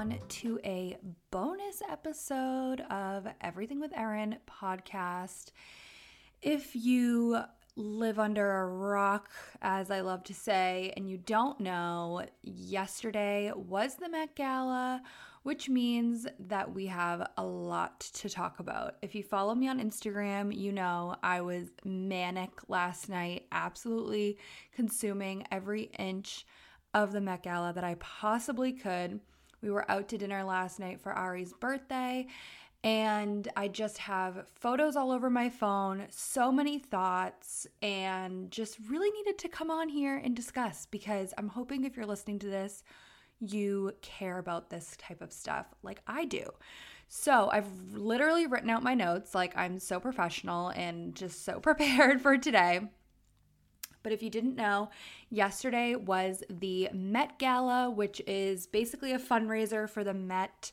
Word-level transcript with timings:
on 0.00 0.18
to 0.28 0.58
a 0.64 0.96
bonus 1.30 1.82
episode 1.90 2.80
of 2.90 3.26
Everything 3.42 3.80
with 3.80 3.94
Erin 3.94 4.38
podcast. 4.48 5.50
If 6.40 6.74
you 6.74 7.42
live 7.76 8.18
under 8.18 8.60
a 8.60 8.66
rock, 8.66 9.28
as 9.60 9.90
I 9.90 10.00
love 10.00 10.24
to 10.24 10.32
say, 10.32 10.94
and 10.96 11.10
you 11.10 11.18
don't 11.18 11.60
know, 11.60 12.24
yesterday 12.42 13.52
was 13.54 13.96
the 13.96 14.08
Met 14.08 14.34
Gala, 14.34 15.02
which 15.42 15.68
means 15.68 16.26
that 16.48 16.72
we 16.74 16.86
have 16.86 17.28
a 17.36 17.44
lot 17.44 18.00
to 18.00 18.30
talk 18.30 18.58
about. 18.58 18.94
If 19.02 19.14
you 19.14 19.22
follow 19.22 19.54
me 19.54 19.68
on 19.68 19.80
Instagram, 19.80 20.56
you 20.56 20.72
know 20.72 21.16
I 21.22 21.42
was 21.42 21.72
manic 21.84 22.52
last 22.68 23.10
night, 23.10 23.48
absolutely 23.52 24.38
consuming 24.74 25.44
every 25.52 25.90
inch 25.98 26.46
of 26.94 27.12
the 27.12 27.20
Met 27.20 27.42
Gala 27.42 27.74
that 27.74 27.84
I 27.84 27.96
possibly 27.96 28.72
could. 28.72 29.20
We 29.62 29.70
were 29.70 29.90
out 29.90 30.08
to 30.08 30.18
dinner 30.18 30.42
last 30.44 30.80
night 30.80 31.00
for 31.00 31.12
Ari's 31.12 31.52
birthday, 31.52 32.26
and 32.82 33.46
I 33.56 33.68
just 33.68 33.98
have 33.98 34.48
photos 34.54 34.96
all 34.96 35.12
over 35.12 35.28
my 35.28 35.50
phone, 35.50 36.06
so 36.10 36.50
many 36.50 36.78
thoughts, 36.78 37.66
and 37.82 38.50
just 38.50 38.78
really 38.88 39.10
needed 39.10 39.38
to 39.38 39.48
come 39.48 39.70
on 39.70 39.88
here 39.88 40.16
and 40.16 40.34
discuss 40.34 40.86
because 40.86 41.34
I'm 41.36 41.48
hoping 41.48 41.84
if 41.84 41.96
you're 41.96 42.06
listening 42.06 42.38
to 42.40 42.46
this, 42.46 42.82
you 43.40 43.92
care 44.00 44.38
about 44.38 44.70
this 44.70 44.96
type 44.98 45.20
of 45.20 45.32
stuff 45.32 45.66
like 45.82 46.00
I 46.06 46.24
do. 46.24 46.44
So 47.08 47.50
I've 47.50 47.92
literally 47.92 48.46
written 48.46 48.70
out 48.70 48.82
my 48.82 48.94
notes, 48.94 49.34
like 49.34 49.56
I'm 49.56 49.78
so 49.78 49.98
professional 50.00 50.68
and 50.68 51.14
just 51.14 51.44
so 51.44 51.60
prepared 51.60 52.22
for 52.22 52.38
today. 52.38 52.80
But 54.02 54.12
if 54.12 54.22
you 54.22 54.30
didn't 54.30 54.56
know, 54.56 54.90
yesterday 55.30 55.94
was 55.94 56.42
the 56.48 56.88
Met 56.92 57.38
Gala, 57.38 57.90
which 57.90 58.20
is 58.26 58.66
basically 58.66 59.12
a 59.12 59.18
fundraiser 59.18 59.88
for 59.88 60.04
the 60.04 60.14
Met 60.14 60.72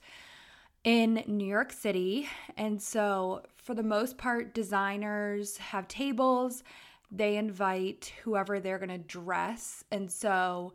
in 0.84 1.24
New 1.28 1.48
York 1.48 1.74
City. 1.74 2.30
And 2.56 2.82
so, 2.82 3.44
for 3.56 3.74
the 3.74 3.84
most 3.84 4.18
part, 4.18 4.54
designers 4.54 5.58
have 5.58 5.88
tables, 5.88 6.64
they 7.12 7.38
invite 7.38 8.14
whoever 8.24 8.60
they're 8.60 8.80
going 8.80 8.90
to 8.90 8.98
dress. 8.98 9.84
And 9.92 10.10
so, 10.12 10.74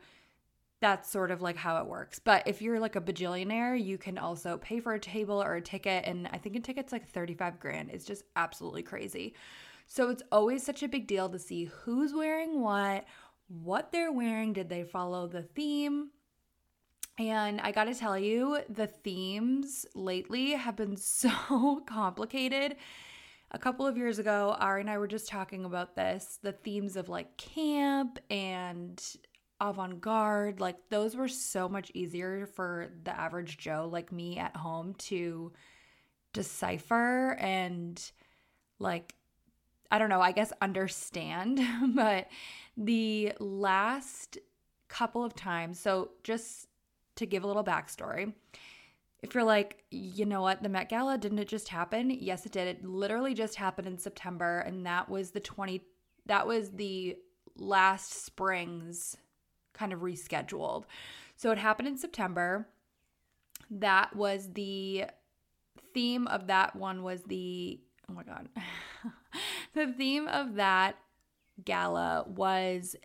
that's 0.82 1.08
sort 1.08 1.30
of 1.30 1.40
like 1.40 1.56
how 1.56 1.78
it 1.78 1.86
works. 1.86 2.18
But 2.18 2.46
if 2.46 2.60
you're 2.60 2.80
like 2.80 2.96
a 2.96 3.00
bajillionaire, 3.00 3.82
you 3.82 3.96
can 3.96 4.18
also 4.18 4.58
pay 4.58 4.80
for 4.80 4.92
a 4.92 4.98
table 4.98 5.40
or 5.40 5.54
a 5.54 5.62
ticket. 5.62 6.04
And 6.06 6.28
I 6.32 6.38
think 6.38 6.56
a 6.56 6.60
ticket's 6.60 6.92
like 6.92 7.08
35 7.08 7.60
grand. 7.60 7.90
It's 7.92 8.04
just 8.04 8.24
absolutely 8.34 8.82
crazy. 8.82 9.34
So 9.94 10.08
it's 10.08 10.22
always 10.32 10.62
such 10.62 10.82
a 10.82 10.88
big 10.88 11.06
deal 11.06 11.28
to 11.28 11.38
see 11.38 11.66
who's 11.66 12.14
wearing 12.14 12.62
what, 12.62 13.04
what 13.48 13.92
they're 13.92 14.10
wearing. 14.10 14.54
Did 14.54 14.70
they 14.70 14.84
follow 14.84 15.26
the 15.26 15.42
theme? 15.42 16.12
And 17.18 17.60
I 17.60 17.72
got 17.72 17.84
to 17.84 17.94
tell 17.94 18.18
you, 18.18 18.60
the 18.70 18.86
themes 18.86 19.84
lately 19.94 20.52
have 20.52 20.76
been 20.76 20.96
so 20.96 21.82
complicated. 21.86 22.76
A 23.50 23.58
couple 23.58 23.86
of 23.86 23.98
years 23.98 24.18
ago, 24.18 24.56
Ari 24.58 24.80
and 24.80 24.88
I 24.88 24.96
were 24.96 25.06
just 25.06 25.28
talking 25.28 25.66
about 25.66 25.94
this 25.94 26.38
the 26.42 26.52
themes 26.52 26.96
of 26.96 27.10
like 27.10 27.36
camp 27.36 28.18
and 28.30 28.98
avant 29.60 30.00
garde. 30.00 30.58
Like, 30.58 30.88
those 30.88 31.14
were 31.14 31.28
so 31.28 31.68
much 31.68 31.90
easier 31.92 32.46
for 32.46 32.88
the 33.04 33.14
average 33.14 33.58
Joe 33.58 33.90
like 33.92 34.10
me 34.10 34.38
at 34.38 34.56
home 34.56 34.94
to 35.10 35.52
decipher 36.32 37.36
and 37.38 38.02
like 38.78 39.14
I 39.92 39.98
don't 39.98 40.08
know, 40.08 40.22
I 40.22 40.32
guess 40.32 40.52
understand, 40.62 41.60
but 41.94 42.28
the 42.78 43.34
last 43.38 44.38
couple 44.88 45.22
of 45.22 45.34
times, 45.34 45.78
so 45.78 46.12
just 46.24 46.66
to 47.16 47.26
give 47.26 47.44
a 47.44 47.46
little 47.46 47.62
backstory, 47.62 48.32
if 49.22 49.34
you're 49.34 49.44
like, 49.44 49.84
you 49.90 50.24
know 50.24 50.40
what, 50.40 50.62
the 50.62 50.70
Met 50.70 50.88
Gala, 50.88 51.18
didn't 51.18 51.38
it 51.38 51.46
just 51.46 51.68
happen? 51.68 52.10
Yes, 52.10 52.46
it 52.46 52.52
did. 52.52 52.68
It 52.68 52.84
literally 52.84 53.34
just 53.34 53.56
happened 53.56 53.86
in 53.86 53.98
September, 53.98 54.60
and 54.60 54.86
that 54.86 55.10
was 55.10 55.30
the 55.30 55.40
20, 55.40 55.82
that 56.24 56.46
was 56.46 56.70
the 56.70 57.18
last 57.56 58.24
spring's 58.24 59.18
kind 59.74 59.92
of 59.92 60.00
rescheduled. 60.00 60.84
So 61.36 61.50
it 61.50 61.58
happened 61.58 61.88
in 61.88 61.98
September. 61.98 62.66
That 63.70 64.16
was 64.16 64.54
the 64.54 65.04
theme 65.92 66.26
of 66.28 66.46
that 66.46 66.74
one 66.74 67.02
was 67.02 67.22
the, 67.24 67.78
oh 68.08 68.12
my 68.12 68.22
God. 68.22 68.48
the 69.74 69.92
theme 69.92 70.28
of 70.28 70.54
that 70.54 70.96
gala 71.64 72.24
was 72.26 72.96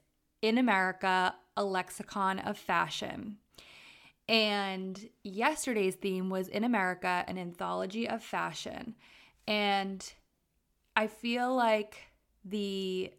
in 0.42 0.58
America, 0.58 1.36
a 1.56 1.64
lexicon 1.64 2.40
of 2.40 2.58
fashion. 2.58 3.38
And 4.30 5.10
yesterday's 5.24 5.96
theme 5.96 6.30
was 6.30 6.48
in 6.48 6.64
America, 6.64 7.24
an 7.28 7.38
anthology 7.38 8.08
of 8.08 8.22
fashion. 8.22 8.96
And 9.48 10.06
I 10.96 11.08
feel 11.08 11.56
like 11.56 11.98
the 12.44 13.12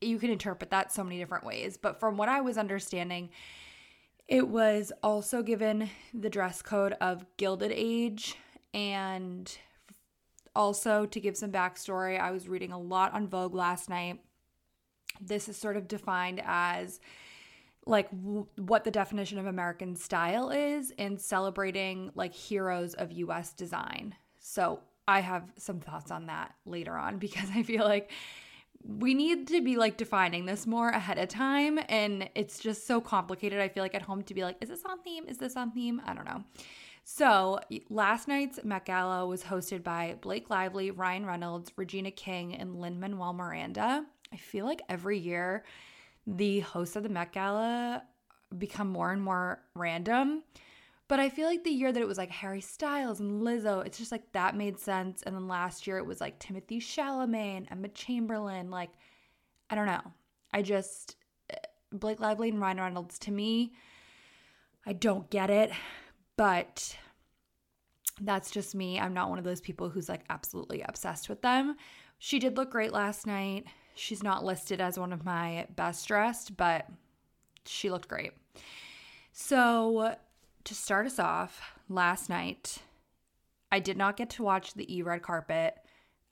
you 0.00 0.18
can 0.18 0.30
interpret 0.30 0.70
that 0.70 0.92
so 0.92 1.04
many 1.04 1.18
different 1.18 1.44
ways, 1.44 1.76
but 1.76 2.00
from 2.00 2.16
what 2.16 2.28
I 2.28 2.40
was 2.40 2.56
understanding, 2.56 3.28
it 4.28 4.48
was 4.48 4.92
also 5.02 5.42
given 5.42 5.90
the 6.14 6.30
dress 6.30 6.62
code 6.62 6.94
of 7.00 7.26
Gilded 7.36 7.72
Age 7.74 8.36
and 8.72 9.58
also, 10.54 11.06
to 11.06 11.20
give 11.20 11.36
some 11.36 11.52
backstory, 11.52 12.18
I 12.18 12.30
was 12.30 12.48
reading 12.48 12.72
a 12.72 12.78
lot 12.78 13.14
on 13.14 13.28
Vogue 13.28 13.54
last 13.54 13.88
night. 13.88 14.20
This 15.20 15.48
is 15.48 15.56
sort 15.56 15.76
of 15.76 15.88
defined 15.88 16.42
as 16.44 17.00
like 17.86 18.10
w- 18.10 18.46
what 18.56 18.84
the 18.84 18.90
definition 18.90 19.38
of 19.38 19.46
American 19.46 19.96
style 19.96 20.50
is 20.50 20.90
in 20.92 21.18
celebrating 21.18 22.10
like 22.14 22.34
heroes 22.34 22.94
of 22.94 23.12
US 23.12 23.52
design. 23.52 24.14
So, 24.38 24.80
I 25.08 25.20
have 25.20 25.52
some 25.56 25.80
thoughts 25.80 26.10
on 26.10 26.26
that 26.26 26.54
later 26.64 26.96
on 26.96 27.18
because 27.24 27.48
I 27.54 27.62
feel 27.62 27.84
like 27.84 28.10
we 28.82 29.12
need 29.12 29.48
to 29.48 29.60
be 29.60 29.76
like 29.76 29.96
defining 29.96 30.46
this 30.46 30.66
more 30.66 30.88
ahead 30.88 31.18
of 31.18 31.28
time 31.28 31.78
and 31.88 32.30
it's 32.34 32.58
just 32.58 32.86
so 32.86 33.00
complicated. 33.00 33.60
I 33.60 33.68
feel 33.68 33.82
like 33.82 33.94
at 33.94 34.02
home 34.02 34.22
to 34.22 34.34
be 34.34 34.42
like, 34.42 34.56
is 34.60 34.70
this 34.70 34.84
on 34.86 35.02
theme? 35.02 35.24
Is 35.28 35.36
this 35.36 35.56
on 35.56 35.72
theme? 35.72 36.00
I 36.06 36.14
don't 36.14 36.24
know. 36.24 36.44
So, 37.12 37.58
last 37.88 38.28
night's 38.28 38.62
Met 38.62 38.84
Gala 38.84 39.26
was 39.26 39.42
hosted 39.42 39.82
by 39.82 40.14
Blake 40.20 40.48
Lively, 40.48 40.92
Ryan 40.92 41.26
Reynolds, 41.26 41.72
Regina 41.74 42.12
King, 42.12 42.54
and 42.54 42.80
Lin 42.80 43.00
Manuel 43.00 43.32
Miranda. 43.32 44.06
I 44.32 44.36
feel 44.36 44.64
like 44.64 44.80
every 44.88 45.18
year 45.18 45.64
the 46.24 46.60
hosts 46.60 46.94
of 46.94 47.02
the 47.02 47.08
Met 47.08 47.32
Gala 47.32 48.04
become 48.56 48.88
more 48.88 49.10
and 49.10 49.20
more 49.20 49.60
random. 49.74 50.44
But 51.08 51.18
I 51.18 51.30
feel 51.30 51.48
like 51.48 51.64
the 51.64 51.70
year 51.70 51.90
that 51.90 52.00
it 52.00 52.06
was 52.06 52.16
like 52.16 52.30
Harry 52.30 52.60
Styles 52.60 53.18
and 53.18 53.42
Lizzo, 53.42 53.84
it's 53.84 53.98
just 53.98 54.12
like 54.12 54.30
that 54.30 54.56
made 54.56 54.78
sense. 54.78 55.24
And 55.24 55.34
then 55.34 55.48
last 55.48 55.88
year 55.88 55.98
it 55.98 56.06
was 56.06 56.20
like 56.20 56.38
Timothée 56.38 56.78
Chalamet 56.78 57.56
and 57.56 57.68
Emma 57.72 57.88
Chamberlain. 57.88 58.70
Like, 58.70 58.92
I 59.68 59.74
don't 59.74 59.86
know. 59.86 60.12
I 60.54 60.62
just, 60.62 61.16
eh, 61.50 61.56
Blake 61.92 62.20
Lively 62.20 62.50
and 62.50 62.60
Ryan 62.60 62.78
Reynolds, 62.78 63.18
to 63.18 63.32
me, 63.32 63.72
I 64.86 64.92
don't 64.92 65.28
get 65.28 65.50
it. 65.50 65.72
But 66.40 66.96
that's 68.18 68.50
just 68.50 68.74
me. 68.74 68.98
I'm 68.98 69.12
not 69.12 69.28
one 69.28 69.36
of 69.36 69.44
those 69.44 69.60
people 69.60 69.90
who's 69.90 70.08
like 70.08 70.22
absolutely 70.30 70.80
obsessed 70.80 71.28
with 71.28 71.42
them. 71.42 71.76
She 72.18 72.38
did 72.38 72.56
look 72.56 72.70
great 72.70 72.94
last 72.94 73.26
night. 73.26 73.66
She's 73.94 74.22
not 74.22 74.42
listed 74.42 74.80
as 74.80 74.98
one 74.98 75.12
of 75.12 75.22
my 75.22 75.66
best 75.76 76.08
dressed, 76.08 76.56
but 76.56 76.86
she 77.66 77.90
looked 77.90 78.08
great. 78.08 78.32
So, 79.34 80.16
to 80.64 80.74
start 80.74 81.04
us 81.04 81.18
off, 81.18 81.74
last 81.90 82.30
night, 82.30 82.78
I 83.70 83.78
did 83.78 83.98
not 83.98 84.16
get 84.16 84.30
to 84.30 84.42
watch 84.42 84.72
the 84.72 84.96
E 84.96 85.02
red 85.02 85.20
carpet. 85.20 85.74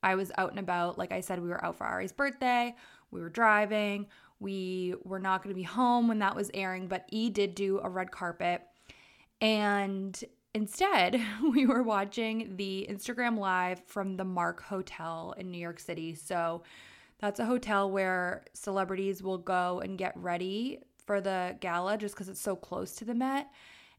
I 0.03 0.15
was 0.15 0.33
out 0.39 0.49
and 0.49 0.59
about. 0.59 0.97
Like 0.97 1.13
I 1.13 1.21
said, 1.21 1.39
we 1.39 1.51
were 1.51 1.63
out 1.63 1.77
for 1.77 1.85
Ari's 1.85 2.13
birthday. 2.13 2.75
We 3.11 3.21
were 3.21 3.29
driving. 3.29 4.07
We 4.41 4.95
were 5.05 5.21
not 5.21 5.43
going 5.43 5.55
to 5.55 5.59
be 5.59 5.65
home 5.65 6.09
when 6.09 6.21
that 6.21 6.35
was 6.35 6.51
airing, 6.55 6.89
but 6.89 7.05
E 7.11 7.29
did 7.29 7.55
do 7.55 7.79
a 7.85 7.91
red 7.91 8.11
carpet. 8.11 8.63
And 9.41 10.23
instead, 10.55 11.21
we 11.53 11.67
were 11.67 11.83
watching 11.83 12.57
the 12.57 12.87
Instagram 12.91 13.39
live 13.39 13.83
from 13.87 14.17
the 14.17 14.25
Mark 14.25 14.63
Hotel 14.63 15.35
in 15.37 15.51
New 15.51 15.59
York 15.59 15.81
City. 15.81 16.15
So 16.15 16.63
that's 17.21 17.41
a 17.41 17.45
hotel 17.45 17.91
where 17.91 18.45
celebrities 18.55 19.23
will 19.23 19.39
go 19.39 19.81
and 19.81 19.99
get 19.99 20.13
ready 20.17 20.81
for 21.07 21.21
the 21.21 21.57
gala 21.61 21.97
just 21.97 22.15
because 22.15 22.29
it's 22.29 22.41
so 22.41 22.55
close 22.55 22.95
to 22.97 23.05
the 23.05 23.15
Met. 23.15 23.49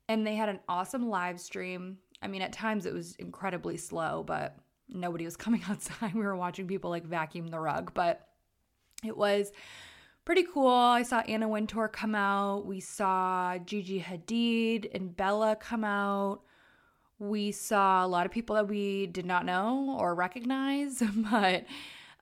And 0.08 0.26
they 0.26 0.36
had 0.36 0.50
an 0.50 0.60
awesome 0.68 1.10
live 1.10 1.40
stream. 1.40 1.98
I 2.22 2.28
mean, 2.28 2.42
at 2.42 2.54
times 2.54 2.86
it 2.86 2.94
was 2.94 3.16
incredibly 3.16 3.78
slow, 3.78 4.24
but 4.24 4.58
nobody 4.88 5.26
was 5.26 5.38
coming 5.38 5.64
outside. 5.70 6.14
We 6.14 6.22
were 6.22 6.36
watching 6.36 6.68
people 6.68 6.90
like 6.90 7.06
vacuum 7.06 7.48
the 7.48 7.60
rug, 7.60 7.94
but 7.94 8.28
it 9.04 9.16
was 9.16 9.52
pretty 10.26 10.46
cool. 10.54 10.68
I 10.68 11.04
saw 11.04 11.20
Anna 11.20 11.48
Wintour 11.48 11.88
come 11.88 12.16
out. 12.16 12.66
We 12.66 12.80
saw 12.80 13.58
Gigi 13.58 14.02
Hadid 14.02 14.94
and 14.94 15.16
Bella 15.16 15.56
come 15.56 15.84
out. 15.84 16.42
We 17.18 17.52
saw 17.52 18.06
a 18.06 18.08
lot 18.08 18.26
of 18.26 18.32
people 18.32 18.56
that 18.56 18.68
we 18.68 19.08
did 19.08 19.26
not 19.26 19.46
know 19.46 19.98
or 20.00 20.16
recognize, 20.16 21.02
but 21.32 21.66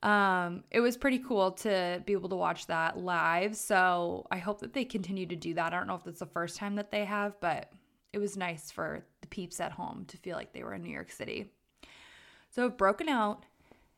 um, 0.03 0.63
it 0.71 0.79
was 0.79 0.97
pretty 0.97 1.19
cool 1.19 1.51
to 1.51 2.01
be 2.05 2.13
able 2.13 2.29
to 2.29 2.35
watch 2.35 2.67
that 2.67 2.97
live. 2.97 3.55
So 3.55 4.25
I 4.31 4.37
hope 4.37 4.61
that 4.61 4.73
they 4.73 4.85
continue 4.85 5.25
to 5.25 5.35
do 5.35 5.53
that. 5.55 5.73
I 5.73 5.77
don't 5.77 5.87
know 5.87 5.95
if 5.95 6.03
that's 6.03 6.19
the 6.19 6.25
first 6.25 6.57
time 6.57 6.75
that 6.75 6.91
they 6.91 7.05
have, 7.05 7.39
but 7.39 7.71
it 8.13 8.19
was 8.19 8.37
nice 8.37 8.71
for 8.71 9.05
the 9.21 9.27
peeps 9.27 9.59
at 9.59 9.71
home 9.71 10.05
to 10.07 10.17
feel 10.17 10.35
like 10.35 10.53
they 10.53 10.63
were 10.63 10.73
in 10.73 10.83
New 10.83 10.93
York 10.93 11.11
City. 11.11 11.51
So 12.49 12.65
I've 12.65 12.77
broken 12.77 13.09
out 13.09 13.45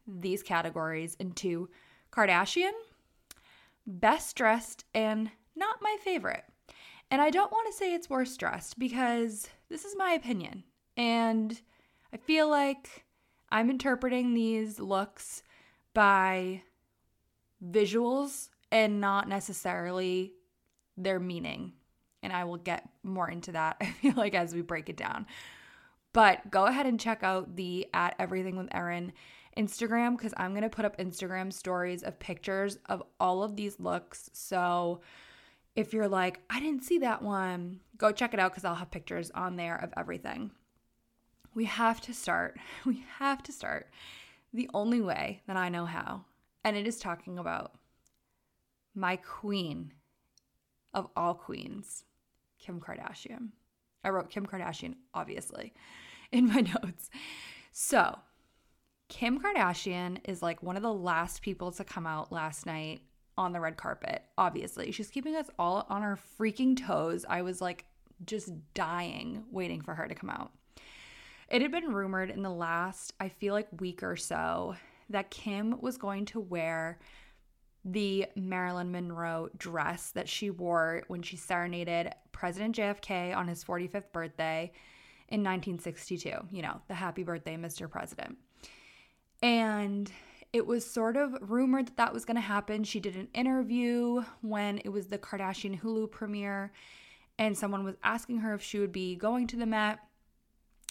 these 0.08 0.42
categories 0.42 1.16
into 1.20 1.70
Kardashian, 2.12 2.72
best 3.90 4.36
dressed, 4.36 4.86
and 4.94 5.32
not 5.56 5.82
my 5.82 5.98
favorite. 6.02 6.46
And 7.12 7.22
I 7.22 7.30
don't 7.30 7.52
want 7.52 7.68
to 7.68 7.78
say 7.78 7.94
it's 7.94 8.10
worst 8.10 8.40
dressed 8.40 8.78
because 8.78 9.50
this 9.70 9.84
is 9.84 9.96
my 9.98 10.12
opinion. 10.12 10.64
And 10.96 11.60
I 12.14 12.18
feel 12.18 12.48
like 12.48 13.06
I'm 13.52 13.70
interpreting 13.70 14.34
these 14.34 14.80
looks 14.80 15.44
by 15.94 16.62
visuals 17.66 18.50
and 18.72 19.02
not 19.02 19.28
necessarily 19.28 20.34
their 20.98 21.20
meaning. 21.20 21.74
And 22.22 22.32
I 22.32 22.44
will 22.44 22.58
get 22.58 22.88
more 23.02 23.30
into 23.30 23.54
that, 23.54 23.78
I 23.82 23.86
feel 23.86 24.14
like, 24.16 24.36
as 24.36 24.54
we 24.54 24.62
break 24.62 24.90
it 24.90 24.98
down. 24.98 25.26
But 26.14 26.50
go 26.50 26.66
ahead 26.66 26.86
and 26.86 27.00
check 27.00 27.24
out 27.24 27.56
the 27.56 27.88
at 27.94 28.16
everything 28.20 28.58
with 28.58 28.68
Erin 28.72 29.14
Instagram 29.58 30.18
because 30.18 30.34
I'm 30.38 30.54
to 30.62 30.70
put 30.70 30.86
up 30.86 30.98
Instagram 30.98 31.52
stories 31.52 32.04
of 32.04 32.20
pictures 32.20 32.78
of 32.88 33.04
all 33.20 33.44
of 33.44 33.56
these 33.56 33.80
looks. 33.80 34.30
So 34.34 35.02
if 35.76 35.94
you're 35.94 36.08
like, 36.08 36.40
I 36.50 36.60
didn't 36.60 36.84
see 36.84 37.00
that 37.00 37.22
one, 37.22 37.80
go 37.98 38.12
check 38.12 38.34
it 38.34 38.40
out 38.40 38.52
because 38.52 38.66
I'll 38.66 38.76
have 38.76 38.92
pictures 38.92 39.32
on 39.32 39.56
there 39.56 39.76
of 39.76 39.94
everything. 39.98 40.52
We 41.54 41.66
have 41.66 42.02
to 42.02 42.14
start, 42.14 42.58
we 42.86 43.06
have 43.20 43.44
to 43.44 43.52
start 43.52 43.90
the 44.54 44.70
only 44.74 45.02
way 45.02 45.42
that 45.48 45.58
I 45.58 45.70
know 45.70 45.86
how, 45.86 46.26
and 46.64 46.76
it 46.76 46.88
is 46.88 46.98
talking 46.98 47.38
about 47.38 47.74
my 48.96 49.16
queen 49.18 49.94
of 50.94 51.08
all 51.16 51.36
queens, 51.36 52.04
Kim 52.60 52.82
Kardashian. 52.82 53.50
I 54.04 54.10
wrote 54.10 54.30
Kim 54.30 54.46
Kardashian, 54.46 54.96
obviously, 55.14 55.74
in 56.32 56.48
my 56.48 56.62
notes. 56.62 57.10
So, 57.72 58.20
Kim 59.08 59.40
Kardashian 59.40 60.20
is 60.26 60.42
like 60.42 60.62
one 60.62 60.78
of 60.78 60.84
the 60.84 60.94
last 60.94 61.42
people 61.42 61.72
to 61.72 61.84
come 61.84 62.06
out 62.06 62.32
last 62.32 62.66
night 62.66 63.02
on 63.38 63.54
the 63.54 63.60
red 63.60 63.78
carpet, 63.78 64.22
obviously. 64.38 64.92
She's 64.92 65.10
keeping 65.10 65.36
us 65.36 65.50
all 65.58 65.86
on 65.90 66.04
our 66.04 66.20
freaking 66.40 66.78
toes. 66.78 67.26
I 67.28 67.42
was 67.42 67.62
like 67.62 67.86
just 68.26 68.52
dying 68.74 69.46
waiting 69.50 69.82
for 69.82 69.96
her 69.96 70.08
to 70.08 70.16
come 70.16 70.30
out. 70.30 70.52
It 71.50 71.62
had 71.62 71.72
been 71.72 71.94
rumored 71.94 72.30
in 72.30 72.44
the 72.44 72.52
last, 72.52 73.14
I 73.20 73.30
feel 73.30 73.54
like, 73.54 73.68
week 73.80 74.04
or 74.04 74.16
so 74.16 74.76
that 75.10 75.32
Kim 75.32 75.80
was 75.82 75.98
going 75.98 76.26
to 76.26 76.40
wear 76.40 77.00
the 77.92 78.28
Marilyn 78.36 78.92
Monroe 78.92 79.50
dress 79.58 80.12
that 80.12 80.30
she 80.30 80.50
wore 80.50 81.04
when 81.08 81.22
she 81.22 81.38
serenaded 81.38 82.14
President 82.32 82.76
JFK 82.76 83.36
on 83.36 83.48
his 83.48 83.64
45th 83.64 84.12
birthday 84.12 84.72
in 85.30 85.42
1962. 85.42 86.32
You 86.52 86.62
know, 86.62 86.82
the 86.88 86.94
happy 86.94 87.24
birthday, 87.24 87.58
Mr. 87.58 87.90
President. 87.90 88.38
And 89.42 90.12
it 90.52 90.66
was 90.66 90.90
sort 90.90 91.18
of 91.18 91.36
rumored 91.42 91.88
that 91.88 91.98
that 91.98 92.14
was 92.14 92.26
going 92.26 92.36
to 92.36 92.42
happen. 92.42 92.84
She 92.84 93.00
did 93.00 93.16
an 93.16 93.28
interview 93.34 94.24
when 94.42 94.80
it 94.80 94.90
was 94.90 95.08
the 95.08 95.18
Kardashian 95.18 95.80
Hulu 95.80 96.12
premiere, 96.12 96.72
and 97.38 97.58
someone 97.58 97.84
was 97.84 97.96
asking 98.04 98.40
her 98.40 98.54
if 98.54 98.62
she 98.62 98.80
would 98.80 98.92
be 98.92 99.16
going 99.16 99.48
to 99.48 99.56
the 99.56 99.66
Met. 99.66 100.00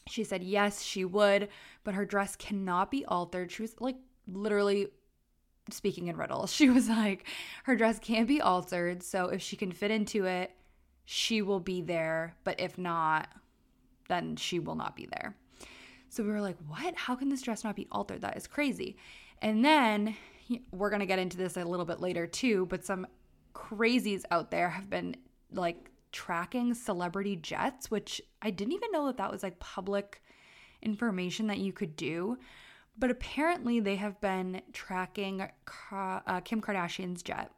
She 0.09 0.25
said 0.25 0.43
yes, 0.43 0.83
she 0.83 1.05
would, 1.05 1.49
but 1.85 1.95
her 1.95 2.07
dress 2.07 2.37
cannot 2.37 2.91
be 2.91 3.05
altered. 3.05 3.53
She 3.53 3.63
was 3.63 3.75
like 3.81 3.97
literally 4.27 4.89
speaking 5.73 6.09
in 6.09 6.17
riddles. 6.17 6.53
She 6.59 6.71
was 6.71 6.89
like, 6.89 7.27
her 7.65 7.77
dress 7.77 7.99
can't 7.99 8.29
be 8.29 8.41
altered. 8.41 9.03
So 9.03 9.29
if 9.29 9.43
she 9.43 9.57
can 9.57 9.73
fit 9.73 9.91
into 9.91 10.25
it, 10.25 10.51
she 11.05 11.43
will 11.43 11.61
be 11.61 11.83
there. 11.83 12.37
But 12.45 12.61
if 12.61 12.79
not, 12.79 13.29
then 14.09 14.37
she 14.37 14.59
will 14.59 14.75
not 14.75 14.97
be 14.97 15.07
there. 15.07 15.37
So 16.09 16.23
we 16.23 16.31
were 16.31 16.41
like, 16.41 16.57
what? 16.67 16.95
How 16.97 17.15
can 17.15 17.29
this 17.29 17.43
dress 17.43 17.65
not 17.65 17.77
be 17.77 17.87
altered? 17.93 18.23
That 18.23 18.37
is 18.37 18.47
crazy. 18.47 18.97
And 19.41 19.65
then 19.65 20.17
we're 20.73 20.91
going 20.91 21.01
to 21.01 21.07
get 21.07 21.19
into 21.19 21.37
this 21.37 21.57
a 21.57 21.65
little 21.65 21.85
bit 21.85 22.01
later 22.01 22.27
too, 22.27 22.67
but 22.67 22.85
some 22.85 23.07
crazies 23.55 24.25
out 24.31 24.51
there 24.51 24.69
have 24.71 24.89
been 24.89 25.17
like 25.53 25.91
tracking 26.13 26.75
celebrity 26.75 27.37
jets, 27.37 27.91
which 27.91 28.21
I 28.41 28.51
didn't 28.51 28.75
even 28.75 28.91
know 28.93 29.07
that 29.07 29.19
that 29.19 29.31
was 29.31 29.43
like 29.43 29.59
public 29.59 30.23
information 30.83 31.49
that 31.49 31.59
you 31.59 31.73
could 31.73 31.97
do. 31.97 32.39
But 32.99 33.11
apparently, 33.11 33.79
they 33.79 33.97
have 33.97 34.21
been 34.21 34.61
tracking 34.73 35.43
uh, 35.93 36.41
Kim 36.45 36.61
Kardashian's 36.61 37.23
jet, 37.23 37.53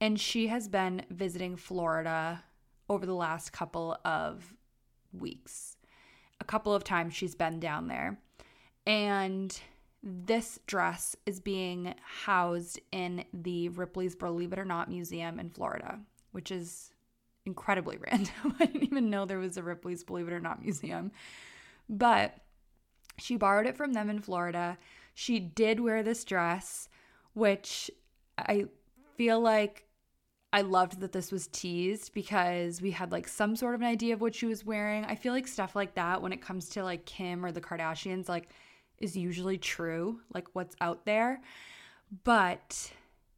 and 0.00 0.20
she 0.20 0.46
has 0.46 0.68
been 0.68 1.02
visiting 1.10 1.56
Florida 1.56 2.44
over 2.88 3.04
the 3.04 3.14
last 3.14 3.52
couple 3.52 3.96
of 4.04 4.54
weeks. 5.12 5.76
A 6.40 6.44
couple 6.44 6.74
of 6.74 6.84
times 6.84 7.14
she's 7.14 7.34
been 7.34 7.58
down 7.58 7.88
there. 7.88 8.18
And 8.86 9.58
this 10.02 10.58
dress 10.66 11.14
is 11.26 11.40
being 11.40 11.94
housed 12.02 12.80
in 12.90 13.24
the 13.32 13.68
Ripley's 13.70 14.16
Believe 14.16 14.52
It 14.52 14.58
or 14.58 14.64
Not 14.64 14.90
Museum 14.90 15.38
in 15.38 15.50
Florida, 15.50 16.00
which 16.32 16.50
is 16.50 16.90
incredibly 17.46 17.98
random. 18.10 18.56
I 18.58 18.66
didn't 18.66 18.84
even 18.84 19.10
know 19.10 19.24
there 19.24 19.38
was 19.38 19.56
a 19.56 19.62
Ripley's 19.62 20.04
Believe 20.04 20.28
It 20.28 20.32
or 20.32 20.40
Not 20.40 20.62
Museum. 20.62 21.12
But 21.88 22.36
she 23.22 23.36
borrowed 23.36 23.66
it 23.66 23.76
from 23.76 23.92
them 23.92 24.10
in 24.10 24.20
Florida. 24.20 24.78
She 25.14 25.38
did 25.38 25.80
wear 25.80 26.02
this 26.02 26.24
dress, 26.24 26.88
which 27.34 27.90
I 28.38 28.66
feel 29.16 29.40
like 29.40 29.86
I 30.52 30.60
loved 30.60 31.00
that 31.00 31.12
this 31.12 31.32
was 31.32 31.46
teased 31.46 32.12
because 32.12 32.82
we 32.82 32.90
had 32.90 33.10
like 33.10 33.26
some 33.26 33.56
sort 33.56 33.74
of 33.74 33.80
an 33.80 33.86
idea 33.86 34.12
of 34.12 34.20
what 34.20 34.34
she 34.34 34.46
was 34.46 34.66
wearing. 34.66 35.04
I 35.06 35.14
feel 35.14 35.32
like 35.32 35.46
stuff 35.46 35.74
like 35.74 35.94
that 35.94 36.20
when 36.20 36.32
it 36.32 36.42
comes 36.42 36.68
to 36.70 36.84
like 36.84 37.06
Kim 37.06 37.44
or 37.44 37.52
the 37.52 37.60
Kardashians 37.60 38.28
like 38.28 38.50
is 38.98 39.16
usually 39.16 39.56
true, 39.56 40.20
like 40.34 40.48
what's 40.52 40.76
out 40.80 41.06
there. 41.06 41.40
But 42.24 42.92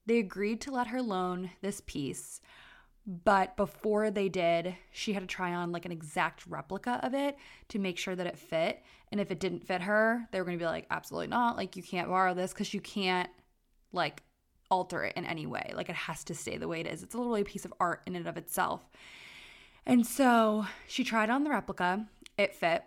they 0.06 0.18
agreed 0.18 0.60
to 0.62 0.72
let 0.72 0.88
her 0.88 1.00
loan 1.00 1.50
this 1.60 1.80
piece. 1.86 2.40
But 3.06 3.56
before 3.56 4.10
they 4.10 4.30
did, 4.30 4.74
she 4.90 5.12
had 5.12 5.22
to 5.22 5.26
try 5.26 5.52
on 5.52 5.72
like 5.72 5.84
an 5.84 5.92
exact 5.92 6.46
replica 6.46 7.00
of 7.02 7.12
it 7.12 7.36
to 7.68 7.78
make 7.78 7.98
sure 7.98 8.16
that 8.16 8.26
it 8.26 8.38
fit. 8.38 8.82
And 9.12 9.20
if 9.20 9.30
it 9.30 9.40
didn't 9.40 9.66
fit 9.66 9.82
her, 9.82 10.26
they 10.30 10.38
were 10.38 10.44
going 10.46 10.58
to 10.58 10.62
be 10.62 10.66
like, 10.66 10.86
absolutely 10.90 11.26
not. 11.26 11.56
Like, 11.56 11.76
you 11.76 11.82
can't 11.82 12.08
borrow 12.08 12.32
this 12.32 12.52
because 12.52 12.72
you 12.72 12.80
can't 12.80 13.28
like 13.92 14.22
alter 14.70 15.04
it 15.04 15.16
in 15.16 15.26
any 15.26 15.46
way. 15.46 15.72
Like, 15.76 15.90
it 15.90 15.96
has 15.96 16.24
to 16.24 16.34
stay 16.34 16.56
the 16.56 16.66
way 16.66 16.80
it 16.80 16.86
is. 16.86 17.02
It's 17.02 17.14
literally 17.14 17.42
a 17.42 17.44
piece 17.44 17.66
of 17.66 17.74
art 17.78 18.00
in 18.06 18.16
and 18.16 18.26
of 18.26 18.38
itself. 18.38 18.88
And 19.84 20.06
so 20.06 20.66
she 20.88 21.04
tried 21.04 21.28
on 21.28 21.44
the 21.44 21.50
replica, 21.50 22.06
it 22.38 22.54
fit. 22.54 22.84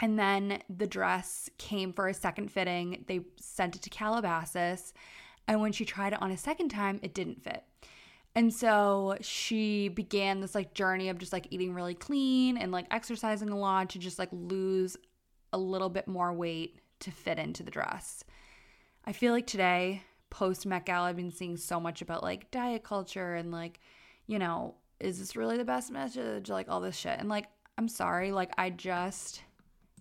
And 0.00 0.18
then 0.18 0.62
the 0.68 0.86
dress 0.86 1.48
came 1.56 1.94
for 1.94 2.08
a 2.08 2.14
second 2.14 2.52
fitting. 2.52 3.04
They 3.08 3.22
sent 3.40 3.74
it 3.74 3.82
to 3.82 3.90
Calabasas. 3.90 4.92
And 5.48 5.62
when 5.62 5.72
she 5.72 5.86
tried 5.86 6.12
it 6.12 6.22
on 6.22 6.30
a 6.30 6.36
second 6.36 6.68
time, 6.68 7.00
it 7.02 7.14
didn't 7.14 7.42
fit. 7.42 7.64
And 8.34 8.52
so 8.52 9.16
she 9.20 9.88
began 9.88 10.40
this 10.40 10.54
like 10.54 10.74
journey 10.74 11.08
of 11.08 11.18
just 11.18 11.32
like 11.32 11.48
eating 11.50 11.74
really 11.74 11.94
clean 11.94 12.56
and 12.56 12.70
like 12.70 12.86
exercising 12.90 13.48
a 13.48 13.58
lot 13.58 13.90
to 13.90 13.98
just 13.98 14.18
like 14.18 14.28
lose 14.32 14.96
a 15.52 15.58
little 15.58 15.88
bit 15.88 16.06
more 16.06 16.32
weight 16.32 16.78
to 17.00 17.10
fit 17.10 17.38
into 17.38 17.62
the 17.62 17.70
dress. 17.70 18.22
I 19.04 19.12
feel 19.12 19.32
like 19.32 19.46
today, 19.46 20.02
post 20.30 20.66
Met 20.66 20.86
Gala, 20.86 21.08
I've 21.08 21.16
been 21.16 21.32
seeing 21.32 21.56
so 21.56 21.80
much 21.80 22.02
about 22.02 22.22
like 22.22 22.50
diet 22.50 22.84
culture 22.84 23.34
and 23.34 23.50
like, 23.50 23.80
you 24.26 24.38
know, 24.38 24.74
is 25.00 25.18
this 25.18 25.36
really 25.36 25.56
the 25.56 25.64
best 25.64 25.90
message? 25.90 26.50
Like 26.50 26.68
all 26.68 26.80
this 26.80 26.96
shit. 26.96 27.18
And 27.18 27.28
like, 27.28 27.46
I'm 27.78 27.88
sorry, 27.88 28.32
like, 28.32 28.50
I 28.58 28.70
just 28.70 29.42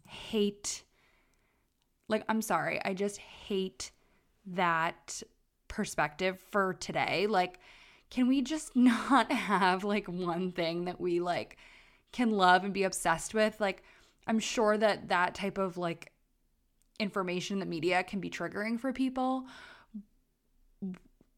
hate, 0.08 0.84
like, 2.08 2.24
I'm 2.28 2.42
sorry, 2.42 2.82
I 2.84 2.96
just 2.96 3.18
hate 3.18 3.92
that 4.48 5.22
perspective 5.68 6.40
for 6.50 6.74
today. 6.74 7.28
Like, 7.28 7.60
can 8.10 8.28
we 8.28 8.42
just 8.42 8.76
not 8.76 9.32
have 9.32 9.84
like 9.84 10.08
one 10.08 10.52
thing 10.52 10.86
that 10.86 11.00
we 11.00 11.20
like 11.20 11.58
can 12.12 12.32
love 12.32 12.64
and 12.64 12.74
be 12.74 12.84
obsessed 12.84 13.34
with? 13.34 13.60
Like, 13.60 13.84
I'm 14.26 14.40
sure 14.40 14.78
that 14.78 15.10
that 15.10 15.36
type 15.36 15.58
of 15.58 15.78
like 15.78 16.12
information 17.00 17.56
in 17.56 17.60
the 17.60 17.66
media 17.66 18.04
can 18.04 18.20
be 18.20 18.30
triggering 18.30 18.80
for 18.80 18.92
people. 18.92 19.46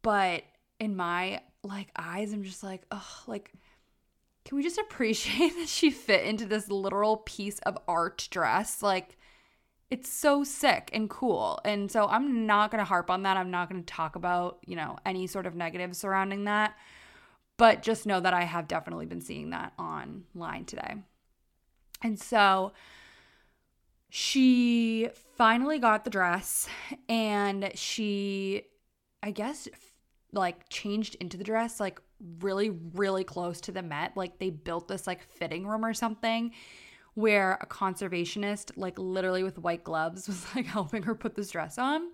But 0.02 0.44
in 0.80 0.96
my 0.96 1.42
like 1.64 1.90
eyes, 1.96 2.34
I'm 2.34 2.44
just 2.44 2.64
like, 2.64 2.84
oh, 2.92 3.24
like, 3.28 3.54
can 4.46 4.58
we 4.58 4.64
just 4.64 4.78
appreciate 4.80 5.56
that 5.58 5.70
she 5.70 5.92
fit 5.92 6.26
into 6.26 6.46
this 6.46 6.70
literal 6.70 7.18
piece 7.18 7.60
of 7.60 7.78
art 7.88 8.28
dress? 8.32 8.82
Like, 8.82 9.18
it's 9.92 10.10
so 10.10 10.44
sick 10.44 10.90
and 10.94 11.10
cool. 11.10 11.60
And 11.66 11.92
so 11.92 12.08
I'm 12.08 12.46
not 12.46 12.70
going 12.72 12.80
to 12.80 12.86
harp 12.86 13.10
on 13.10 13.24
that. 13.24 13.38
I'm 13.38 13.50
not 13.50 13.70
going 13.70 13.84
to 13.84 13.94
talk 13.94 14.16
about, 14.16 14.60
you 14.66 14.76
know, 14.76 14.98
any 15.06 15.26
sort 15.26 15.48
of 15.48 15.56
negative 15.56 15.96
surrounding 15.96 16.44
that. 16.46 16.78
But 17.58 17.82
just 17.82 18.06
know 18.06 18.20
that 18.20 18.34
I 18.34 18.44
have 18.44 18.68
definitely 18.68 19.08
been 19.08 19.22
seeing 19.22 19.50
that 19.50 19.74
online 19.80 20.66
today. 20.66 20.96
And 22.02 22.20
so 22.20 22.72
she 24.10 25.10
finally 25.36 25.80
got 25.80 26.04
the 26.04 26.10
dress 26.10 26.70
and 27.10 27.72
she, 27.74 28.64
I 29.22 29.32
guess, 29.32 29.68
like 30.32 30.70
changed 30.70 31.16
into 31.16 31.36
the 31.36 31.44
dress 31.44 31.80
like 31.80 32.00
really, 32.42 32.70
really 32.70 33.24
close 33.24 33.60
to 33.62 33.72
the 33.72 33.82
Met. 33.82 34.16
Like 34.16 34.38
they 34.38 34.52
built 34.52 34.88
this 34.88 35.08
like 35.08 35.24
fitting 35.24 35.66
room 35.66 35.84
or 35.84 35.94
something 35.96 36.52
where 37.20 37.58
a 37.62 37.66
conservationist, 37.66 38.72
like 38.78 38.98
literally 38.98 39.44
with 39.44 39.60
white 39.60 39.84
gloves, 39.84 40.28
was 40.28 40.46
like 40.56 40.66
helping 40.66 41.04
her 41.04 41.16
put 41.16 41.36
this 41.36 41.52
dress 41.52 41.78
on. 41.78 42.10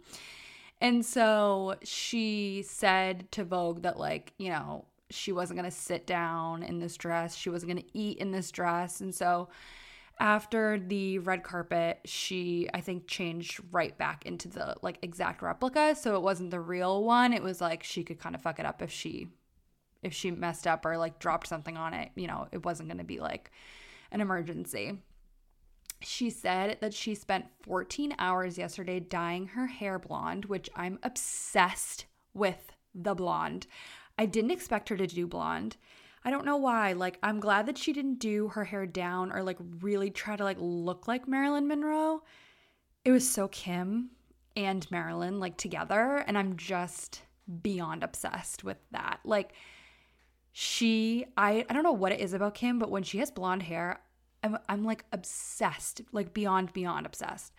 And 0.82 1.06
so 1.06 1.76
she 1.84 2.64
said 2.68 3.32
to 3.32 3.44
Vogue 3.44 3.84
that, 3.84 3.98
like, 3.98 4.34
you 4.38 4.50
know, 4.50 4.86
she 5.10 5.32
wasn't 5.32 5.60
going 5.60 5.70
to 5.70 5.76
sit 5.76 6.06
down 6.06 6.64
in 6.64 6.80
this 6.80 6.98
dress. 6.98 7.36
She 7.36 7.50
wasn't 7.50 7.72
going 7.72 7.84
to 7.84 7.98
eat 7.98 8.18
in 8.18 8.32
this 8.32 8.52
dress. 8.52 9.00
And 9.00 9.14
so 9.14 9.50
after 10.20 10.80
the 10.80 11.20
red 11.20 11.44
carpet, 11.44 12.00
she, 12.06 12.68
I 12.74 12.82
think, 12.82 13.08
changed 13.08 13.62
right 13.72 13.98
back 13.98 14.26
into 14.26 14.50
the 14.50 14.76
like 14.82 14.98
exact 15.02 15.42
replica. 15.42 15.96
So 15.96 16.16
it 16.16 16.22
wasn't 16.22 16.52
the 16.52 16.60
real 16.60 17.04
one. 17.04 17.32
It 17.32 17.44
was 17.44 17.62
like 17.62 17.84
she 17.84 18.04
could 18.04 18.20
kind 18.20 18.36
of 18.36 18.42
fuck 18.42 18.60
it 18.60 18.66
up 18.66 18.82
if 18.82 18.92
she, 18.92 19.28
if 20.04 20.14
she 20.14 20.32
messed 20.32 20.68
up 20.68 20.86
or 20.86 20.98
like 20.98 21.20
dropped 21.20 21.48
something 21.48 21.78
on 21.78 21.94
it. 21.94 22.10
You 22.16 22.28
know, 22.28 22.48
it 22.52 22.66
wasn't 22.66 22.90
going 22.90 22.98
to 22.98 23.06
be 23.06 23.20
like 23.20 23.52
an 24.16 24.22
emergency. 24.22 24.98
She 26.02 26.30
said 26.30 26.78
that 26.82 26.94
she 26.94 27.14
spent 27.14 27.46
14 27.64 28.16
hours 28.18 28.58
yesterday 28.58 29.00
dyeing 29.00 29.48
her 29.48 29.68
hair 29.68 30.00
blonde, 30.00 30.46
which 30.46 30.70
I'm 30.76 31.00
obsessed 31.04 32.06
with 32.34 32.72
the 32.94 33.14
blonde. 33.14 33.68
I 34.18 34.26
didn't 34.26 34.52
expect 34.52 34.90
her 34.90 34.98
to 34.98 35.06
do 35.06 35.28
blonde. 35.28 35.76
I 36.24 36.32
don't 36.32 36.46
know 36.46 36.58
why. 36.58 36.94
Like, 36.94 37.20
I'm 37.22 37.40
glad 37.40 37.66
that 37.66 37.78
she 37.78 37.92
didn't 37.92 38.20
do 38.20 38.48
her 38.50 38.64
hair 38.64 38.86
down 38.86 39.32
or 39.32 39.44
like 39.44 39.58
really 39.82 40.10
try 40.10 40.36
to 40.36 40.44
like 40.44 40.58
look 40.60 41.08
like 41.08 41.28
Marilyn 41.28 41.68
Monroe. 41.68 42.24
It 43.04 43.12
was 43.12 43.30
so 43.30 43.48
Kim 43.50 44.12
and 44.56 44.90
Marilyn 44.90 45.40
like 45.40 45.58
together. 45.58 46.24
And 46.26 46.38
I'm 46.38 46.56
just 46.56 47.22
beyond 47.62 48.02
obsessed 48.04 48.64
with 48.64 48.78
that. 48.92 49.20
Like, 49.26 49.52
she, 50.58 51.26
I, 51.36 51.66
I 51.70 51.74
don't 51.74 51.84
know 51.84 51.92
what 51.92 52.14
it 52.14 52.22
is 52.22 52.32
about 52.32 52.54
Kim, 52.54 52.80
but 52.80 52.90
when 52.90 53.04
she 53.04 53.18
has 53.18 53.30
blonde 53.30 53.64
hair, 53.64 54.00
I'm, 54.46 54.58
I'm 54.70 54.84
like 54.84 55.06
obsessed, 55.12 56.02
like 56.12 56.34
beyond, 56.34 56.72
beyond 56.74 57.06
obsessed. 57.06 57.54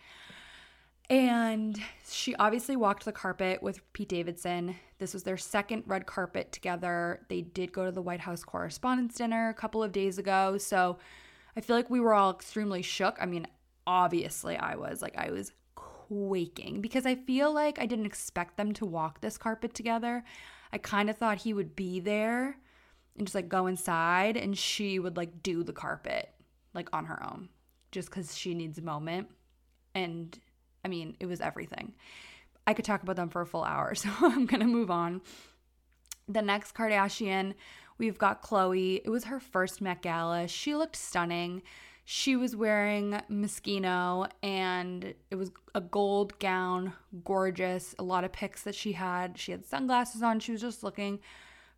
And 1.09 1.81
she 2.09 2.35
obviously 2.35 2.75
walked 2.75 3.05
the 3.05 3.11
carpet 3.11 3.61
with 3.61 3.81
Pete 3.93 4.09
Davidson. 4.09 4.75
This 4.99 5.13
was 5.13 5.23
their 5.23 5.37
second 5.37 5.83
red 5.85 6.05
carpet 6.05 6.51
together. 6.51 7.25
They 7.29 7.41
did 7.41 7.71
go 7.71 7.85
to 7.85 7.91
the 7.91 8.01
White 8.01 8.19
House 8.21 8.43
Correspondents' 8.43 9.15
Dinner 9.15 9.49
a 9.49 9.53
couple 9.53 9.83
of 9.83 9.91
days 9.91 10.17
ago. 10.17 10.57
So 10.57 10.97
I 11.55 11.61
feel 11.61 11.75
like 11.75 11.89
we 11.89 11.99
were 11.99 12.13
all 12.13 12.31
extremely 12.31 12.81
shook. 12.81 13.17
I 13.21 13.25
mean, 13.25 13.47
obviously, 13.85 14.57
I 14.57 14.75
was 14.75 15.01
like, 15.01 15.17
I 15.17 15.31
was 15.31 15.51
quaking 15.75 16.81
because 16.81 17.05
I 17.05 17.15
feel 17.15 17.53
like 17.53 17.79
I 17.79 17.85
didn't 17.85 18.05
expect 18.05 18.57
them 18.57 18.73
to 18.73 18.85
walk 18.85 19.21
this 19.21 19.37
carpet 19.37 19.73
together. 19.73 20.23
I 20.73 20.77
kind 20.77 21.09
of 21.09 21.17
thought 21.17 21.39
he 21.39 21.53
would 21.53 21.75
be 21.75 21.99
there 21.99 22.57
and 23.17 23.27
just 23.27 23.35
like 23.35 23.49
go 23.49 23.67
inside 23.67 24.37
and 24.37 24.57
she 24.57 24.99
would 24.99 25.17
like 25.17 25.41
do 25.41 25.63
the 25.63 25.73
carpet 25.73 26.33
like 26.73 26.89
on 26.93 27.05
her 27.05 27.23
own 27.23 27.49
just 27.91 28.09
because 28.09 28.35
she 28.35 28.53
needs 28.53 28.77
a 28.77 28.81
moment. 28.81 29.29
And 29.95 30.37
I 30.83 30.87
mean, 30.87 31.15
it 31.19 31.25
was 31.25 31.41
everything. 31.41 31.93
I 32.65 32.73
could 32.73 32.85
talk 32.85 33.01
about 33.01 33.15
them 33.15 33.29
for 33.29 33.41
a 33.41 33.45
full 33.45 33.63
hour, 33.63 33.95
so 33.95 34.09
I'm 34.21 34.47
to 34.47 34.65
move 34.65 34.91
on. 34.91 35.21
The 36.27 36.41
next 36.41 36.75
Kardashian, 36.75 37.53
we've 37.97 38.17
got 38.17 38.43
Khloe. 38.43 39.01
It 39.03 39.09
was 39.09 39.25
her 39.25 39.39
first 39.39 39.81
Met 39.81 40.01
Gala. 40.01 40.47
She 40.47 40.75
looked 40.75 40.97
stunning. 40.97 41.61
She 42.03 42.35
was 42.37 42.55
wearing 42.55 43.21
Moschino 43.29 44.29
and 44.41 45.13
it 45.29 45.35
was 45.35 45.51
a 45.75 45.81
gold 45.81 46.39
gown, 46.39 46.93
gorgeous. 47.25 47.95
A 47.99 48.03
lot 48.03 48.23
of 48.23 48.31
pics 48.31 48.63
that 48.63 48.75
she 48.75 48.93
had. 48.93 49.37
She 49.37 49.51
had 49.51 49.65
sunglasses 49.65 50.21
on. 50.21 50.39
She 50.39 50.53
was 50.53 50.61
just 50.61 50.83
looking 50.83 51.19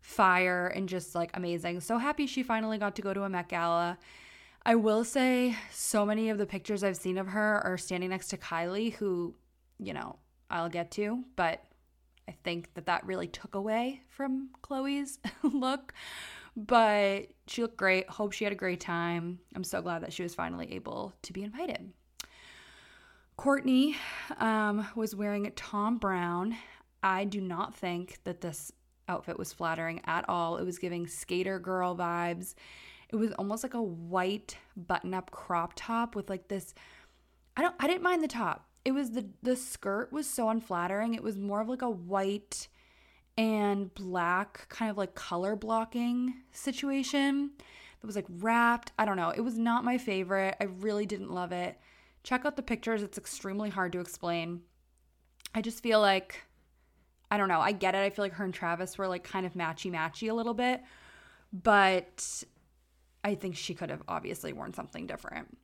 fire 0.00 0.68
and 0.68 0.88
just 0.88 1.14
like 1.14 1.30
amazing. 1.34 1.80
So 1.80 1.98
happy 1.98 2.26
she 2.26 2.42
finally 2.42 2.78
got 2.78 2.94
to 2.96 3.02
go 3.02 3.12
to 3.12 3.22
a 3.22 3.28
Met 3.28 3.48
Gala. 3.48 3.98
I 4.64 4.74
will 4.74 5.04
say 5.04 5.56
so 5.70 6.04
many 6.04 6.28
of 6.28 6.38
the 6.38 6.46
pictures 6.46 6.84
I've 6.84 6.96
seen 6.96 7.18
of 7.18 7.28
her 7.28 7.60
are 7.64 7.78
standing 7.78 8.10
next 8.10 8.28
to 8.28 8.36
Kylie, 8.36 8.92
who, 8.94 9.34
you 9.78 9.94
know, 9.94 10.16
I'll 10.50 10.68
get 10.68 10.90
to, 10.92 11.24
but 11.36 11.64
I 12.28 12.36
think 12.44 12.74
that 12.74 12.86
that 12.86 13.06
really 13.06 13.26
took 13.26 13.54
away 13.54 14.02
from 14.08 14.50
Khloe's 14.62 15.18
look. 15.42 15.94
But 16.56 17.28
she 17.46 17.62
looked 17.62 17.76
great. 17.76 18.08
Hope 18.10 18.32
she 18.32 18.44
had 18.44 18.52
a 18.52 18.56
great 18.56 18.80
time. 18.80 19.38
I'm 19.54 19.64
so 19.64 19.80
glad 19.80 20.02
that 20.02 20.12
she 20.12 20.22
was 20.22 20.34
finally 20.34 20.72
able 20.74 21.14
to 21.22 21.32
be 21.32 21.42
invited. 21.42 21.92
Kourtney 23.38 23.94
um, 24.36 24.86
was 24.94 25.14
wearing 25.14 25.50
Thom 25.56 25.98
Browne. 25.98 26.56
I 27.02 27.24
do 27.24 27.40
not 27.40 27.74
think 27.74 28.18
that 28.24 28.42
this 28.42 28.70
outfit 29.08 29.38
was 29.38 29.52
flattering 29.52 30.02
at 30.04 30.28
all. 30.28 30.58
It 30.58 30.64
was 30.64 30.78
giving 30.78 31.06
skater 31.06 31.58
girl 31.58 31.96
vibes. 31.96 32.54
It 33.10 33.16
was 33.16 33.32
almost 33.32 33.62
like 33.62 33.74
a 33.74 33.82
white 33.82 34.56
button-up 34.76 35.30
crop 35.30 35.72
top 35.76 36.14
with 36.14 36.30
like 36.30 36.48
this 36.48 36.74
I 37.56 37.62
don't 37.62 37.74
I 37.78 37.86
didn't 37.86 38.02
mind 38.02 38.22
the 38.22 38.28
top. 38.28 38.66
It 38.84 38.92
was 38.92 39.10
the 39.10 39.26
the 39.42 39.56
skirt 39.56 40.12
was 40.12 40.26
so 40.26 40.48
unflattering. 40.48 41.14
It 41.14 41.22
was 41.22 41.36
more 41.36 41.60
of 41.60 41.68
like 41.68 41.82
a 41.82 41.90
white 41.90 42.68
and 43.36 43.92
black 43.94 44.68
kind 44.68 44.90
of 44.90 44.96
like 44.96 45.14
color 45.14 45.56
blocking 45.56 46.34
situation. 46.52 47.50
It 48.02 48.06
was 48.06 48.16
like 48.16 48.26
wrapped. 48.28 48.92
I 48.98 49.04
don't 49.04 49.16
know. 49.16 49.30
It 49.30 49.40
was 49.40 49.58
not 49.58 49.84
my 49.84 49.98
favorite. 49.98 50.56
I 50.60 50.64
really 50.64 51.04
didn't 51.04 51.32
love 51.32 51.52
it. 51.52 51.78
Check 52.22 52.44
out 52.44 52.56
the 52.56 52.62
pictures. 52.62 53.02
It's 53.02 53.18
extremely 53.18 53.70
hard 53.70 53.92
to 53.92 54.00
explain. 54.00 54.62
I 55.54 55.60
just 55.60 55.82
feel 55.82 56.00
like 56.00 56.42
I 57.30 57.36
don't 57.36 57.48
know. 57.48 57.60
I 57.60 57.72
get 57.72 57.94
it. 57.94 57.98
I 57.98 58.10
feel 58.10 58.24
like 58.24 58.34
her 58.34 58.44
and 58.44 58.54
Travis 58.54 58.98
were 58.98 59.06
like 59.06 59.24
kind 59.24 59.46
of 59.46 59.54
matchy 59.54 59.90
matchy 59.90 60.30
a 60.30 60.34
little 60.34 60.54
bit, 60.54 60.82
but 61.52 62.44
I 63.22 63.34
think 63.34 63.56
she 63.56 63.74
could 63.74 63.90
have 63.90 64.02
obviously 64.08 64.52
worn 64.52 64.72
something 64.72 65.06
different. 65.06 65.56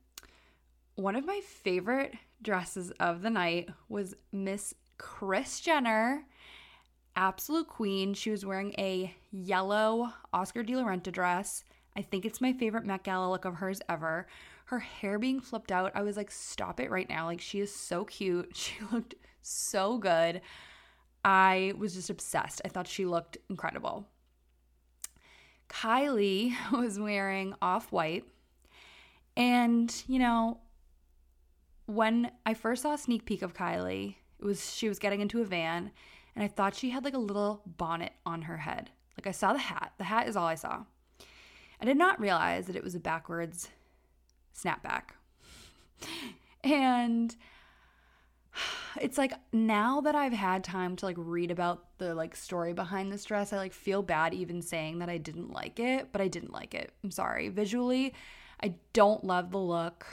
One 0.95 1.15
of 1.15 1.25
my 1.25 1.41
favorite 1.41 2.13
dresses 2.41 2.91
of 2.99 3.21
the 3.21 3.29
night 3.29 3.69
was 3.89 4.15
Miss 4.31 4.73
Kris 4.97 5.59
Jenner, 5.59 6.23
absolute 7.15 7.67
queen. 7.67 8.13
She 8.13 8.31
was 8.31 8.45
wearing 8.45 8.73
a 8.77 9.13
yellow 9.31 10.11
Oscar 10.33 10.63
de 10.63 10.75
la 10.75 10.83
Renta 10.83 11.11
dress. 11.11 11.63
I 11.95 12.01
think 12.01 12.25
it's 12.25 12.41
my 12.41 12.53
favorite 12.53 12.85
Met 12.85 13.03
Gala 13.03 13.29
look 13.29 13.45
of 13.45 13.55
hers 13.55 13.81
ever. 13.89 14.27
Her 14.65 14.79
hair 14.79 15.17
being 15.17 15.39
flipped 15.39 15.71
out, 15.71 15.91
I 15.95 16.01
was 16.01 16.17
like, 16.17 16.29
stop 16.29 16.79
it 16.79 16.91
right 16.91 17.09
now. 17.09 17.25
Like, 17.25 17.41
she 17.41 17.59
is 17.59 17.73
so 17.73 18.05
cute. 18.05 18.51
She 18.55 18.73
looked 18.91 19.15
so 19.41 19.97
good. 19.97 20.41
I 21.23 21.73
was 21.77 21.95
just 21.95 22.09
obsessed. 22.09 22.61
I 22.65 22.67
thought 22.67 22.87
she 22.87 23.05
looked 23.05 23.37
incredible. 23.49 24.07
Kylie 25.69 26.53
was 26.71 26.99
wearing 26.99 27.53
off 27.61 27.91
white. 27.91 28.25
And, 29.35 29.93
you 30.07 30.19
know, 30.19 30.59
when 31.85 32.31
I 32.45 32.53
first 32.53 32.81
saw 32.81 32.93
a 32.93 32.97
sneak 32.97 33.25
peek 33.25 33.41
of 33.41 33.53
Kylie, 33.53 34.15
it 34.39 34.45
was 34.45 34.75
she 34.75 34.87
was 34.87 34.99
getting 34.99 35.21
into 35.21 35.41
a 35.41 35.45
van 35.45 35.91
and 36.37 36.43
I 36.43 36.47
thought 36.47 36.75
she 36.75 36.91
had 36.91 37.03
like 37.03 37.15
a 37.15 37.19
little 37.19 37.63
bonnet 37.65 38.13
on 38.23 38.43
her 38.43 38.57
head. 38.57 38.91
Like 39.17 39.25
I 39.25 39.31
saw 39.31 39.53
the 39.53 39.59
hat. 39.59 39.93
The 39.97 40.03
hat 40.03 40.27
is 40.27 40.35
all 40.35 40.45
I 40.45 40.53
saw. 40.53 40.83
I 41.81 41.85
did 41.85 41.97
not 41.97 42.19
realize 42.19 42.67
that 42.67 42.75
it 42.75 42.83
was 42.83 42.93
a 42.93 42.99
backwards 42.99 43.69
snapback. 44.55 45.15
and 46.63 47.35
it's 49.01 49.17
like 49.17 49.33
now 49.51 50.01
that 50.01 50.15
I've 50.15 50.33
had 50.33 50.63
time 50.63 50.95
to 50.97 51.05
like 51.05 51.15
read 51.17 51.51
about 51.51 51.85
the 51.97 52.15
like 52.15 52.35
story 52.35 52.73
behind 52.73 53.11
this 53.11 53.25
dress, 53.25 53.53
I 53.53 53.57
like 53.57 53.73
feel 53.73 54.01
bad 54.01 54.33
even 54.33 54.61
saying 54.61 54.99
that 54.99 55.09
I 55.09 55.17
didn't 55.17 55.51
like 55.51 55.79
it, 55.79 56.11
but 56.11 56.21
I 56.21 56.27
didn't 56.27 56.53
like 56.53 56.73
it. 56.73 56.91
I'm 57.03 57.11
sorry. 57.11 57.49
Visually, 57.49 58.13
I 58.61 58.75
don't 58.93 59.23
love 59.23 59.51
the 59.51 59.59
look. 59.59 60.05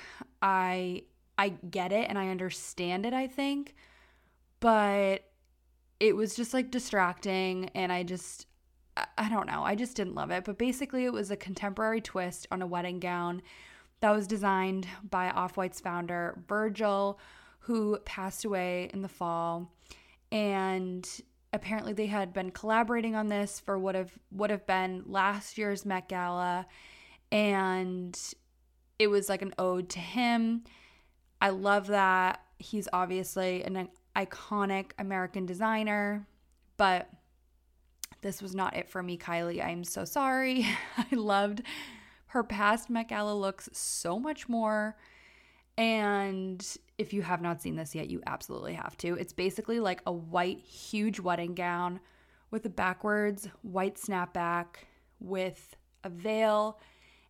I 0.42 1.02
I 1.36 1.50
get 1.70 1.92
it 1.92 2.08
and 2.08 2.18
I 2.18 2.28
understand 2.28 3.06
it, 3.06 3.12
I 3.12 3.26
think, 3.26 3.74
but 4.60 5.24
it 6.00 6.14
was 6.14 6.34
just 6.34 6.54
like 6.54 6.70
distracting 6.70 7.70
and 7.74 7.92
I 7.92 8.02
just 8.02 8.46
I 9.18 9.28
don't 9.28 9.46
know. 9.46 9.62
I 9.64 9.74
just 9.74 9.96
didn't 9.96 10.14
love 10.14 10.30
it. 10.30 10.44
But 10.44 10.56
basically, 10.58 11.04
it 11.04 11.12
was 11.12 11.30
a 11.30 11.36
contemporary 11.36 12.00
twist 12.00 12.46
on 12.50 12.62
a 12.62 12.66
wedding 12.66 13.00
gown 13.00 13.42
that 14.00 14.10
was 14.10 14.26
designed 14.26 14.86
by 15.10 15.30
Off 15.30 15.56
White's 15.56 15.80
founder, 15.80 16.38
Virgil 16.46 17.18
who 17.64 17.98
passed 18.04 18.44
away 18.44 18.90
in 18.92 19.00
the 19.02 19.08
fall. 19.08 19.72
And 20.30 21.08
apparently 21.52 21.92
they 21.92 22.06
had 22.06 22.32
been 22.32 22.50
collaborating 22.50 23.14
on 23.14 23.28
this 23.28 23.58
for 23.60 23.78
what 23.78 23.94
have 23.94 24.12
would 24.30 24.50
have 24.50 24.66
been 24.66 25.02
last 25.06 25.56
year's 25.56 25.86
Met 25.86 26.08
Gala. 26.08 26.66
And 27.32 28.18
it 28.98 29.08
was 29.08 29.28
like 29.28 29.42
an 29.42 29.54
ode 29.58 29.88
to 29.90 29.98
him. 29.98 30.64
I 31.40 31.50
love 31.50 31.86
that. 31.88 32.42
He's 32.58 32.88
obviously 32.92 33.62
an 33.64 33.88
iconic 34.14 34.92
American 34.98 35.46
designer, 35.46 36.26
but 36.76 37.08
this 38.20 38.42
was 38.42 38.54
not 38.54 38.76
it 38.76 38.88
for 38.88 39.02
me, 39.02 39.16
Kylie. 39.16 39.64
I'm 39.64 39.84
so 39.84 40.04
sorry. 40.04 40.66
I 40.96 41.14
loved 41.14 41.62
her 42.26 42.42
past 42.42 42.90
Met 42.90 43.08
Gala 43.08 43.34
looks 43.34 43.70
so 43.72 44.18
much 44.18 44.48
more. 44.48 44.96
And 45.78 46.64
if 46.98 47.12
you 47.12 47.22
have 47.22 47.42
not 47.42 47.60
seen 47.60 47.76
this 47.76 47.94
yet, 47.94 48.08
you 48.08 48.22
absolutely 48.26 48.74
have 48.74 48.96
to. 48.98 49.14
It's 49.14 49.32
basically 49.32 49.80
like 49.80 50.00
a 50.06 50.12
white, 50.12 50.60
huge 50.60 51.18
wedding 51.20 51.54
gown 51.54 52.00
with 52.50 52.64
a 52.66 52.70
backwards 52.70 53.48
white 53.62 53.96
snapback 53.96 54.66
with 55.18 55.76
a 56.04 56.08
veil. 56.08 56.78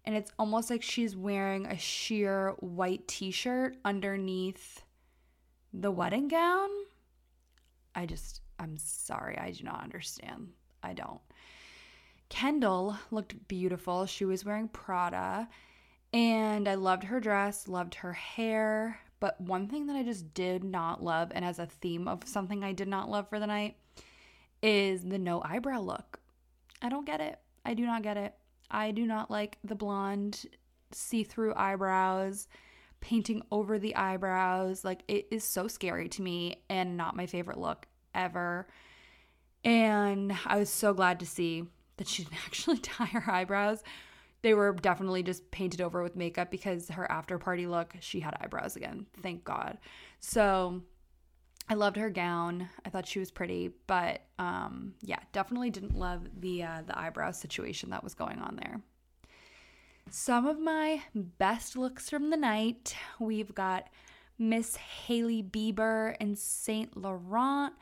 And 0.04 0.14
it's 0.14 0.32
almost 0.38 0.68
like 0.68 0.82
she's 0.82 1.16
wearing 1.16 1.66
a 1.66 1.78
sheer 1.78 2.50
white 2.60 3.08
t 3.08 3.30
shirt 3.30 3.76
underneath 3.84 4.82
the 5.72 5.90
wedding 5.90 6.28
gown. 6.28 6.68
I 7.94 8.04
just, 8.04 8.42
I'm 8.58 8.76
sorry. 8.76 9.38
I 9.38 9.50
do 9.52 9.64
not 9.64 9.82
understand. 9.82 10.48
I 10.82 10.92
don't. 10.92 11.20
Kendall 12.28 12.98
looked 13.10 13.48
beautiful. 13.48 14.04
She 14.04 14.26
was 14.26 14.44
wearing 14.44 14.68
Prada. 14.68 15.48
And 16.12 16.68
I 16.68 16.74
loved 16.74 17.04
her 17.04 17.18
dress, 17.18 17.66
loved 17.66 17.96
her 17.96 18.12
hair. 18.12 19.00
But 19.20 19.40
one 19.40 19.68
thing 19.68 19.86
that 19.86 19.96
I 19.96 20.02
just 20.02 20.34
did 20.34 20.64
not 20.64 21.02
love, 21.02 21.32
and 21.34 21.44
as 21.44 21.58
a 21.58 21.66
theme 21.66 22.08
of 22.08 22.26
something 22.26 22.62
I 22.62 22.72
did 22.72 22.88
not 22.88 23.08
love 23.08 23.28
for 23.28 23.38
the 23.38 23.46
night, 23.46 23.76
is 24.62 25.02
the 25.02 25.18
no 25.18 25.42
eyebrow 25.44 25.80
look. 25.80 26.20
I 26.82 26.88
don't 26.88 27.06
get 27.06 27.20
it. 27.20 27.38
I 27.64 27.74
do 27.74 27.86
not 27.86 28.02
get 28.02 28.16
it. 28.16 28.34
I 28.70 28.90
do 28.90 29.06
not 29.06 29.30
like 29.30 29.58
the 29.62 29.74
blonde 29.74 30.46
see 30.92 31.24
through 31.24 31.54
eyebrows, 31.54 32.48
painting 33.00 33.42
over 33.50 33.78
the 33.78 33.96
eyebrows. 33.96 34.84
Like, 34.84 35.02
it 35.08 35.28
is 35.30 35.44
so 35.44 35.68
scary 35.68 36.08
to 36.10 36.22
me 36.22 36.62
and 36.68 36.96
not 36.96 37.16
my 37.16 37.26
favorite 37.26 37.58
look 37.58 37.86
ever. 38.14 38.66
And 39.64 40.36
I 40.46 40.58
was 40.58 40.70
so 40.70 40.92
glad 40.92 41.20
to 41.20 41.26
see 41.26 41.64
that 41.96 42.08
she 42.08 42.24
didn't 42.24 42.38
actually 42.46 42.78
dye 42.78 43.06
her 43.06 43.30
eyebrows 43.30 43.82
they 44.44 44.52
were 44.52 44.74
definitely 44.74 45.22
just 45.22 45.50
painted 45.50 45.80
over 45.80 46.02
with 46.02 46.16
makeup 46.16 46.50
because 46.50 46.90
her 46.90 47.10
after 47.10 47.38
party 47.38 47.66
look, 47.66 47.94
she 48.00 48.20
had 48.20 48.36
eyebrows 48.42 48.76
again. 48.76 49.06
Thank 49.22 49.42
God. 49.42 49.78
So 50.20 50.82
I 51.66 51.72
loved 51.72 51.96
her 51.96 52.10
gown. 52.10 52.68
I 52.84 52.90
thought 52.90 53.08
she 53.08 53.18
was 53.18 53.30
pretty, 53.30 53.70
but 53.86 54.20
um, 54.38 54.92
yeah, 55.00 55.20
definitely 55.32 55.70
didn't 55.70 55.96
love 55.96 56.28
the 56.40 56.62
uh, 56.62 56.82
the 56.86 56.96
eyebrow 56.96 57.30
situation 57.30 57.88
that 57.88 58.04
was 58.04 58.12
going 58.12 58.38
on 58.38 58.56
there. 58.56 58.82
Some 60.10 60.46
of 60.46 60.60
my 60.60 61.00
best 61.14 61.74
looks 61.74 62.10
from 62.10 62.28
the 62.28 62.36
night. 62.36 62.94
We've 63.18 63.54
got 63.54 63.88
Miss 64.38 64.76
Hailey 64.76 65.42
Bieber 65.42 66.16
in 66.20 66.36
Saint 66.36 66.98
Laurent. 66.98 67.72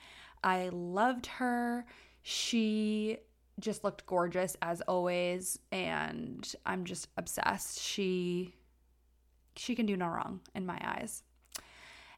I 0.45 0.69
loved 0.73 1.26
her. 1.26 1.87
She 2.23 3.19
just 3.61 3.85
looked 3.85 4.07
gorgeous 4.07 4.57
as 4.63 4.81
always 4.83 5.59
and 5.71 6.55
I'm 6.67 6.85
just 6.85 7.09
obsessed. 7.17 7.81
She 7.81 8.55
she 9.57 9.75
can 9.75 9.87
do 9.87 9.97
no 9.97 10.07
wrong 10.07 10.41
in 10.55 10.65
my 10.65 10.79
eyes. 10.83 11.23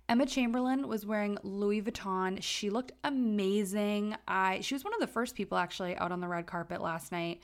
Emma 0.09 0.27
Chamberlain 0.27 0.87
was 0.87 1.07
wearing 1.07 1.39
Louis 1.43 1.83
Vuitton. 1.83 2.43
She 2.43 2.71
looked 2.71 2.93
amazing. 3.03 4.17
I 4.29 4.61
she 4.61 4.75
was 4.75 4.85
one 4.85 4.95
of 4.95 5.01
the 5.01 5.07
first 5.07 5.35
people 5.35 5.59
actually 5.59 5.97
out 5.97 6.13
on 6.13 6.21
the 6.21 6.29
red 6.29 6.47
carpet 6.47 6.81
last 6.81 7.11
night. 7.11 7.43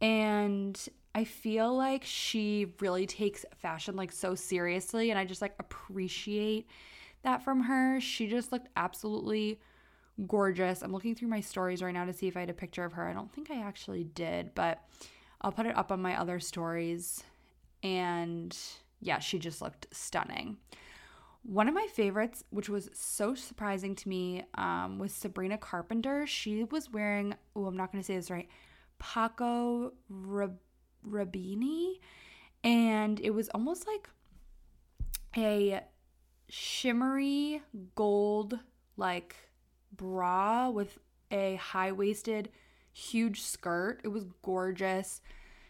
And 0.00 0.78
I 1.14 1.24
feel 1.24 1.76
like 1.76 2.04
she 2.04 2.72
really 2.80 3.06
takes 3.06 3.44
fashion 3.56 3.94
like 3.94 4.10
so 4.10 4.34
seriously 4.34 5.10
and 5.10 5.18
I 5.18 5.24
just 5.24 5.42
like 5.42 5.54
appreciate 5.58 6.66
that 7.22 7.44
from 7.44 7.60
her. 7.62 8.00
She 8.00 8.26
just 8.26 8.50
looked 8.50 8.68
absolutely 8.74 9.60
gorgeous. 10.26 10.82
I'm 10.82 10.92
looking 10.92 11.14
through 11.14 11.28
my 11.28 11.40
stories 11.40 11.82
right 11.82 11.94
now 11.94 12.04
to 12.04 12.12
see 12.12 12.28
if 12.28 12.36
I 12.36 12.40
had 12.40 12.50
a 12.50 12.54
picture 12.54 12.84
of 12.84 12.92
her. 12.94 13.08
I 13.08 13.12
don't 13.12 13.32
think 13.32 13.50
I 13.50 13.60
actually 13.60 14.04
did, 14.04 14.54
but 14.54 14.82
I'll 15.40 15.52
put 15.52 15.66
it 15.66 15.76
up 15.76 15.90
on 15.90 16.02
my 16.02 16.18
other 16.18 16.40
stories. 16.40 17.22
And 17.82 18.56
yeah, 19.00 19.18
she 19.18 19.38
just 19.38 19.60
looked 19.60 19.86
stunning. 19.90 20.58
One 21.44 21.66
of 21.66 21.74
my 21.74 21.88
favorites, 21.92 22.44
which 22.50 22.68
was 22.68 22.88
so 22.92 23.34
surprising 23.34 23.96
to 23.96 24.08
me, 24.08 24.44
um, 24.54 25.00
was 25.00 25.12
Sabrina 25.12 25.58
Carpenter. 25.58 26.24
She 26.26 26.62
was 26.64 26.90
wearing, 26.90 27.34
oh, 27.56 27.66
I'm 27.66 27.76
not 27.76 27.90
going 27.90 28.00
to 28.00 28.06
say 28.06 28.14
this 28.14 28.30
right, 28.30 28.48
Paco 29.00 29.92
Rabanne. 30.10 31.98
And 32.62 33.18
it 33.18 33.30
was 33.30 33.48
almost 33.48 33.88
like 33.88 34.08
a 35.36 35.80
shimmery 36.48 37.60
gold, 37.96 38.60
like 38.96 39.34
bra 39.96 40.70
with 40.70 40.98
a 41.30 41.56
high 41.56 41.92
waisted, 41.92 42.50
huge 42.92 43.40
skirt. 43.42 44.00
It 44.04 44.08
was 44.08 44.24
gorgeous. 44.42 45.20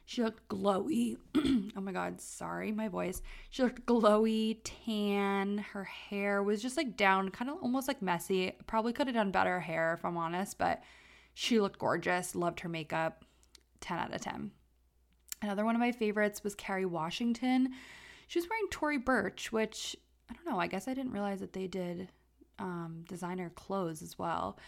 She 0.04 0.22
looked 0.22 0.48
glowy. 0.48 1.16
oh 1.76 1.80
my 1.80 1.92
God, 1.92 2.20
sorry, 2.20 2.72
my 2.72 2.88
voice. 2.88 3.22
She 3.50 3.62
looked 3.62 3.86
glowy, 3.86 4.58
tan. 4.64 5.58
Her 5.58 5.84
hair 5.84 6.42
was 6.42 6.60
just 6.60 6.76
like 6.76 6.96
down, 6.96 7.30
kind 7.30 7.50
of 7.50 7.58
almost 7.62 7.88
like 7.88 8.02
messy. 8.02 8.52
Probably 8.66 8.92
could 8.92 9.06
have 9.06 9.14
done 9.14 9.30
better 9.30 9.60
hair 9.60 9.94
if 9.94 10.04
I'm 10.04 10.16
honest, 10.16 10.58
but 10.58 10.82
she 11.34 11.60
looked 11.60 11.78
gorgeous. 11.78 12.34
Loved 12.34 12.60
her 12.60 12.68
makeup. 12.68 13.24
10 13.80 13.98
out 13.98 14.14
of 14.14 14.20
10. 14.20 14.50
Another 15.40 15.64
one 15.64 15.74
of 15.74 15.80
my 15.80 15.92
favorites 15.92 16.44
was 16.44 16.54
Kerry 16.54 16.86
Washington. 16.86 17.70
She 18.28 18.38
was 18.38 18.48
wearing 18.48 18.68
Tory 18.70 18.98
Burch, 18.98 19.50
which 19.50 19.96
I 20.30 20.34
don't 20.34 20.46
know. 20.46 20.60
I 20.60 20.68
guess 20.68 20.88
I 20.88 20.94
didn't 20.94 21.12
realize 21.12 21.40
that 21.40 21.52
they 21.52 21.66
did 21.66 22.08
um, 22.62 23.04
designer 23.08 23.50
clothes 23.50 24.00
as 24.00 24.18
well. 24.18 24.58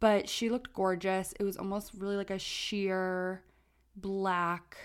But 0.00 0.28
she 0.28 0.50
looked 0.50 0.72
gorgeous. 0.72 1.32
It 1.38 1.44
was 1.44 1.56
almost 1.56 1.92
really 1.96 2.16
like 2.16 2.30
a 2.30 2.38
sheer 2.38 3.42
black 3.96 4.76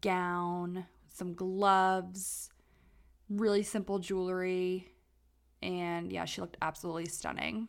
gown, 0.00 0.86
some 1.12 1.34
gloves, 1.34 2.50
really 3.30 3.62
simple 3.62 3.98
jewelry. 3.98 4.88
And 5.62 6.12
yeah, 6.12 6.24
she 6.26 6.40
looked 6.40 6.58
absolutely 6.60 7.06
stunning. 7.06 7.68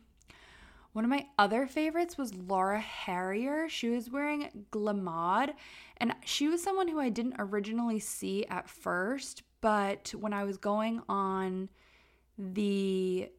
One 0.92 1.04
of 1.04 1.10
my 1.10 1.26
other 1.38 1.66
favorites 1.66 2.18
was 2.18 2.34
Laura 2.34 2.80
Harrier. 2.80 3.68
She 3.68 3.88
was 3.88 4.10
wearing 4.10 4.66
Glamade, 4.72 5.54
and 5.98 6.14
she 6.24 6.48
was 6.48 6.62
someone 6.62 6.88
who 6.88 6.98
I 6.98 7.08
didn't 7.08 7.36
originally 7.38 8.00
see 8.00 8.44
at 8.46 8.68
first, 8.68 9.42
but 9.60 10.12
when 10.18 10.32
I 10.32 10.44
was 10.44 10.56
going 10.56 11.02
on 11.08 11.68
the 12.36 13.30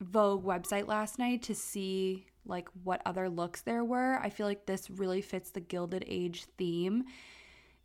Vogue 0.00 0.44
website 0.44 0.86
last 0.86 1.18
night 1.18 1.42
to 1.44 1.54
see 1.54 2.26
like 2.46 2.68
what 2.82 3.00
other 3.06 3.28
looks 3.28 3.62
there 3.62 3.84
were. 3.84 4.18
I 4.20 4.28
feel 4.28 4.46
like 4.46 4.66
this 4.66 4.90
really 4.90 5.22
fits 5.22 5.50
the 5.50 5.60
Gilded 5.60 6.04
Age 6.06 6.44
theme. 6.58 7.04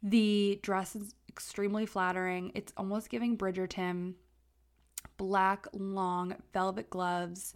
The 0.03 0.59
dress 0.61 0.95
is 0.95 1.13
extremely 1.29 1.85
flattering. 1.85 2.51
It's 2.55 2.73
almost 2.77 3.09
giving 3.09 3.37
Bridgerton 3.37 4.15
black 5.17 5.67
long 5.73 6.35
velvet 6.53 6.89
gloves. 6.89 7.53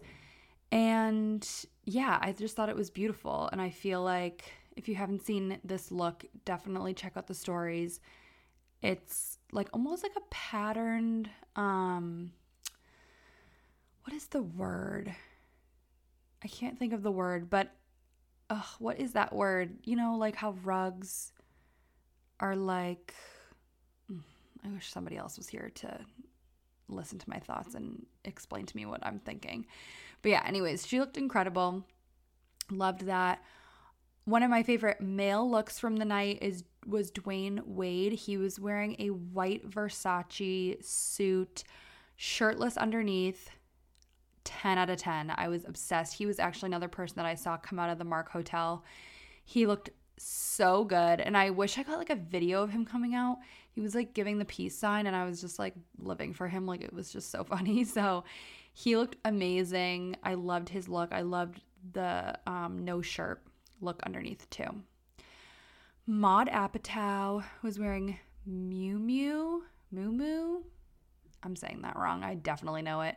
And 0.72 1.46
yeah, 1.84 2.18
I 2.20 2.32
just 2.32 2.56
thought 2.56 2.68
it 2.68 2.76
was 2.76 2.90
beautiful 2.90 3.48
and 3.52 3.60
I 3.60 3.70
feel 3.70 4.02
like 4.02 4.50
if 4.76 4.88
you 4.88 4.94
haven't 4.94 5.24
seen 5.24 5.58
this 5.64 5.92
look, 5.92 6.24
definitely 6.44 6.94
check 6.94 7.16
out 7.16 7.26
the 7.26 7.34
stories. 7.34 8.00
It's 8.82 9.38
like 9.52 9.68
almost 9.72 10.02
like 10.02 10.16
a 10.16 10.28
patterned 10.30 11.30
um 11.56 12.32
what 14.04 14.14
is 14.14 14.26
the 14.26 14.42
word? 14.42 15.14
I 16.42 16.48
can't 16.48 16.78
think 16.78 16.92
of 16.92 17.02
the 17.02 17.10
word, 17.10 17.48
but 17.48 17.74
ugh, 18.50 18.64
what 18.78 19.00
is 19.00 19.12
that 19.12 19.32
word? 19.32 19.78
You 19.84 19.96
know, 19.96 20.16
like 20.16 20.36
how 20.36 20.52
rugs 20.62 21.32
are 22.38 22.54
like. 22.54 23.14
Mm, 24.12 24.20
I 24.64 24.68
wish 24.68 24.90
somebody 24.90 25.16
else 25.16 25.38
was 25.38 25.48
here 25.48 25.70
to 25.76 26.00
listen 26.88 27.18
to 27.18 27.30
my 27.30 27.38
thoughts 27.38 27.74
and 27.74 28.04
explain 28.24 28.66
to 28.66 28.76
me 28.76 28.84
what 28.84 29.04
I'm 29.04 29.20
thinking. 29.20 29.66
But 30.20 30.32
yeah, 30.32 30.42
anyways, 30.46 30.86
she 30.86 31.00
looked 31.00 31.16
incredible. 31.16 31.84
Loved 32.70 33.06
that. 33.06 33.42
One 34.26 34.42
of 34.42 34.50
my 34.50 34.62
favorite 34.62 35.00
male 35.00 35.50
looks 35.50 35.78
from 35.78 35.96
the 35.96 36.04
night 36.04 36.38
is 36.42 36.64
was 36.86 37.10
Dwyane 37.10 37.66
Wade. 37.66 38.12
He 38.12 38.36
was 38.36 38.60
wearing 38.60 38.96
a 38.98 39.08
white 39.08 39.68
Versace 39.68 40.84
suit, 40.84 41.64
shirtless 42.16 42.76
underneath, 42.76 43.50
10 44.44 44.78
out 44.78 44.90
of 44.90 44.98
10. 44.98 45.32
I 45.36 45.48
was 45.48 45.64
obsessed. 45.64 46.14
He 46.14 46.26
was 46.26 46.38
actually 46.38 46.68
another 46.68 46.88
person 46.88 47.16
that 47.16 47.26
I 47.26 47.34
saw 47.34 47.56
come 47.56 47.78
out 47.78 47.90
of 47.90 47.98
the 47.98 48.04
Mark 48.04 48.30
Hotel. 48.30 48.84
He 49.44 49.66
looked 49.66 49.90
so 50.18 50.84
good. 50.84 51.20
And 51.20 51.36
I 51.36 51.50
wish 51.50 51.78
I 51.78 51.82
got 51.82 51.98
like 51.98 52.10
a 52.10 52.16
video 52.16 52.62
of 52.62 52.70
him 52.70 52.84
coming 52.84 53.14
out. 53.14 53.38
He 53.72 53.80
was 53.80 53.94
like 53.94 54.14
giving 54.14 54.38
the 54.38 54.44
peace 54.44 54.76
sign, 54.76 55.06
and 55.06 55.16
I 55.16 55.24
was 55.24 55.40
just 55.40 55.58
like 55.58 55.74
living 55.98 56.32
for 56.32 56.46
him. 56.46 56.66
Like 56.66 56.82
it 56.82 56.92
was 56.92 57.12
just 57.12 57.30
so 57.30 57.44
funny. 57.48 57.84
So 57.84 58.24
he 58.72 58.96
looked 58.96 59.16
amazing. 59.24 60.16
I 60.22 60.34
loved 60.34 60.68
his 60.68 60.88
look. 60.88 61.12
I 61.12 61.22
loved 61.22 61.60
the 61.92 62.38
um, 62.46 62.84
no 62.84 63.02
shirt 63.02 63.42
look 63.80 64.02
underneath 64.04 64.48
too. 64.50 64.82
Maud 66.06 66.48
Apatow 66.48 67.44
was 67.62 67.78
wearing 67.78 68.18
Miu 68.48 68.98
Miu, 68.98 69.60
Moo 69.90 70.12
Moo. 70.12 70.62
I'm 71.42 71.56
saying 71.56 71.82
that 71.82 71.96
wrong. 71.96 72.22
I 72.22 72.34
definitely 72.34 72.82
know 72.82 73.02
it. 73.02 73.16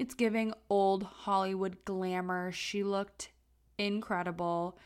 It's 0.00 0.14
giving 0.14 0.54
old 0.70 1.02
Hollywood 1.02 1.76
glamour. 1.84 2.52
She 2.52 2.82
looked 2.82 3.28
incredible. 3.76 4.78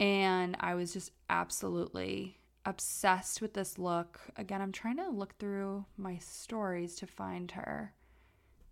And 0.00 0.56
I 0.58 0.74
was 0.74 0.92
just 0.92 1.12
absolutely 1.30 2.38
obsessed 2.64 3.40
with 3.40 3.54
this 3.54 3.78
look. 3.78 4.18
Again, 4.36 4.60
I'm 4.60 4.72
trying 4.72 4.96
to 4.96 5.08
look 5.08 5.38
through 5.38 5.84
my 5.96 6.18
stories 6.18 6.96
to 6.96 7.06
find 7.06 7.52
her. 7.52 7.94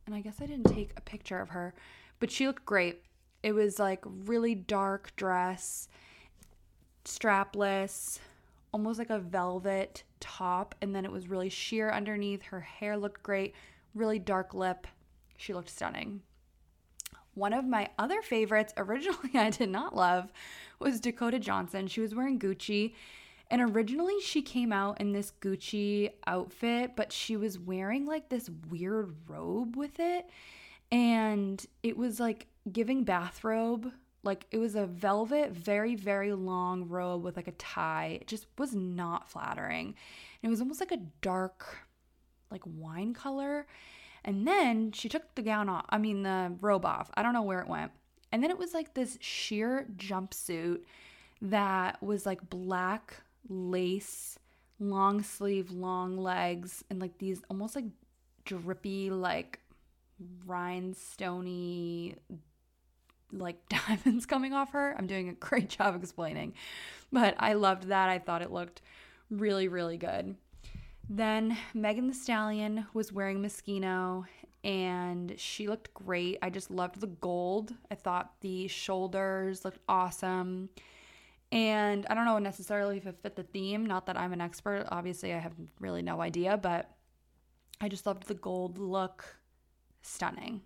And 0.04 0.16
I 0.16 0.20
guess 0.20 0.42
I 0.42 0.46
didn't 0.46 0.74
take 0.74 0.90
a 0.96 1.00
picture 1.00 1.40
of 1.40 1.50
her, 1.50 1.74
but 2.18 2.28
she 2.28 2.48
looked 2.48 2.66
great. 2.66 3.04
It 3.44 3.52
was 3.52 3.78
like 3.78 4.02
really 4.04 4.56
dark 4.56 5.14
dress, 5.14 5.88
strapless, 7.04 8.18
almost 8.72 8.98
like 8.98 9.10
a 9.10 9.20
velvet 9.20 10.02
top, 10.18 10.74
and 10.82 10.92
then 10.92 11.04
it 11.04 11.12
was 11.12 11.28
really 11.28 11.50
sheer 11.50 11.92
underneath. 11.92 12.42
Her 12.42 12.62
hair 12.62 12.96
looked 12.96 13.22
great, 13.22 13.54
really 13.94 14.18
dark 14.18 14.54
lip. 14.54 14.88
She 15.36 15.54
looked 15.54 15.70
stunning. 15.70 16.22
One 17.34 17.52
of 17.52 17.64
my 17.64 17.90
other 17.98 18.22
favorites, 18.22 18.72
originally 18.78 19.30
I 19.34 19.50
did 19.50 19.70
not 19.70 19.94
love, 19.94 20.32
was 20.78 21.00
Dakota 21.00 21.38
Johnson. 21.38 21.86
She 21.86 22.00
was 22.00 22.14
wearing 22.14 22.38
Gucci. 22.38 22.94
And 23.50 23.60
originally 23.60 24.20
she 24.20 24.42
came 24.42 24.72
out 24.72 25.00
in 25.00 25.12
this 25.12 25.32
Gucci 25.40 26.10
outfit, 26.26 26.92
but 26.96 27.12
she 27.12 27.36
was 27.36 27.58
wearing 27.58 28.06
like 28.06 28.28
this 28.28 28.50
weird 28.70 29.14
robe 29.28 29.76
with 29.76 30.00
it. 30.00 30.28
And 30.90 31.64
it 31.82 31.96
was 31.96 32.18
like 32.18 32.46
giving 32.72 33.04
bathrobe 33.04 33.92
like 34.24 34.46
it 34.50 34.58
was 34.58 34.74
a 34.74 34.86
velvet, 34.86 35.52
very, 35.52 35.94
very 35.94 36.32
long 36.32 36.88
robe 36.88 37.22
with 37.22 37.36
like 37.36 37.48
a 37.48 37.52
tie. 37.52 38.18
It 38.22 38.26
just 38.26 38.46
was 38.58 38.74
not 38.74 39.28
flattering. 39.28 39.88
And 39.88 39.94
it 40.42 40.48
was 40.48 40.60
almost 40.60 40.80
like 40.80 40.92
a 40.92 41.02
dark, 41.20 41.78
like 42.50 42.62
wine 42.64 43.12
color. 43.12 43.66
And 44.24 44.46
then 44.46 44.92
she 44.92 45.08
took 45.08 45.34
the 45.34 45.42
gown 45.42 45.68
off, 45.68 45.84
I 45.90 45.98
mean, 45.98 46.22
the 46.22 46.54
robe 46.60 46.84
off. 46.84 47.10
I 47.14 47.22
don't 47.22 47.34
know 47.34 47.42
where 47.42 47.60
it 47.60 47.68
went. 47.68 47.92
And 48.32 48.42
then 48.42 48.50
it 48.50 48.58
was 48.58 48.74
like 48.74 48.94
this 48.94 49.18
sheer 49.20 49.86
jumpsuit 49.96 50.80
that 51.42 52.02
was 52.02 52.26
like 52.26 52.48
black 52.48 53.22
lace, 53.48 54.38
long 54.80 55.22
sleeve, 55.22 55.70
long 55.70 56.16
legs, 56.16 56.82
and 56.90 57.00
like 57.00 57.18
these 57.18 57.42
almost 57.50 57.76
like 57.76 57.84
drippy, 58.44 59.10
like 59.10 59.60
rhinestony 60.46 62.16
like 63.32 63.68
diamonds 63.86 64.26
coming 64.26 64.52
off 64.52 64.72
her. 64.72 64.94
I'm 64.96 65.06
doing 65.06 65.28
a 65.28 65.34
great 65.34 65.68
job 65.78 65.96
explaining, 65.96 66.54
but 67.12 67.34
I 67.38 67.54
loved 67.54 67.88
that. 67.88 68.08
I 68.08 68.18
thought 68.18 68.42
it 68.42 68.52
looked 68.52 68.80
really, 69.30 69.68
really 69.68 69.96
good. 69.96 70.36
Then 71.08 71.56
Megan 71.74 72.08
Thee 72.08 72.14
Stallion 72.14 72.86
was 72.94 73.12
wearing 73.12 73.40
Moschino 73.40 74.24
and 74.64 75.34
she 75.36 75.68
looked 75.68 75.92
great. 75.92 76.38
I 76.40 76.48
just 76.48 76.70
loved 76.70 77.00
the 77.00 77.06
gold. 77.06 77.74
I 77.90 77.94
thought 77.94 78.32
the 78.40 78.66
shoulders 78.68 79.64
looked 79.64 79.80
awesome. 79.88 80.70
And 81.52 82.06
I 82.08 82.14
don't 82.14 82.24
know 82.24 82.38
necessarily 82.38 82.96
if 82.96 83.06
it 83.06 83.18
fit 83.22 83.36
the 83.36 83.42
theme. 83.42 83.84
Not 83.84 84.06
that 84.06 84.18
I'm 84.18 84.32
an 84.32 84.40
expert. 84.40 84.86
Obviously, 84.90 85.34
I 85.34 85.38
have 85.38 85.52
really 85.78 86.02
no 86.02 86.20
idea, 86.20 86.56
but 86.56 86.90
I 87.80 87.88
just 87.88 88.06
loved 88.06 88.26
the 88.26 88.34
gold 88.34 88.78
look. 88.78 89.36
Stunning. 90.02 90.62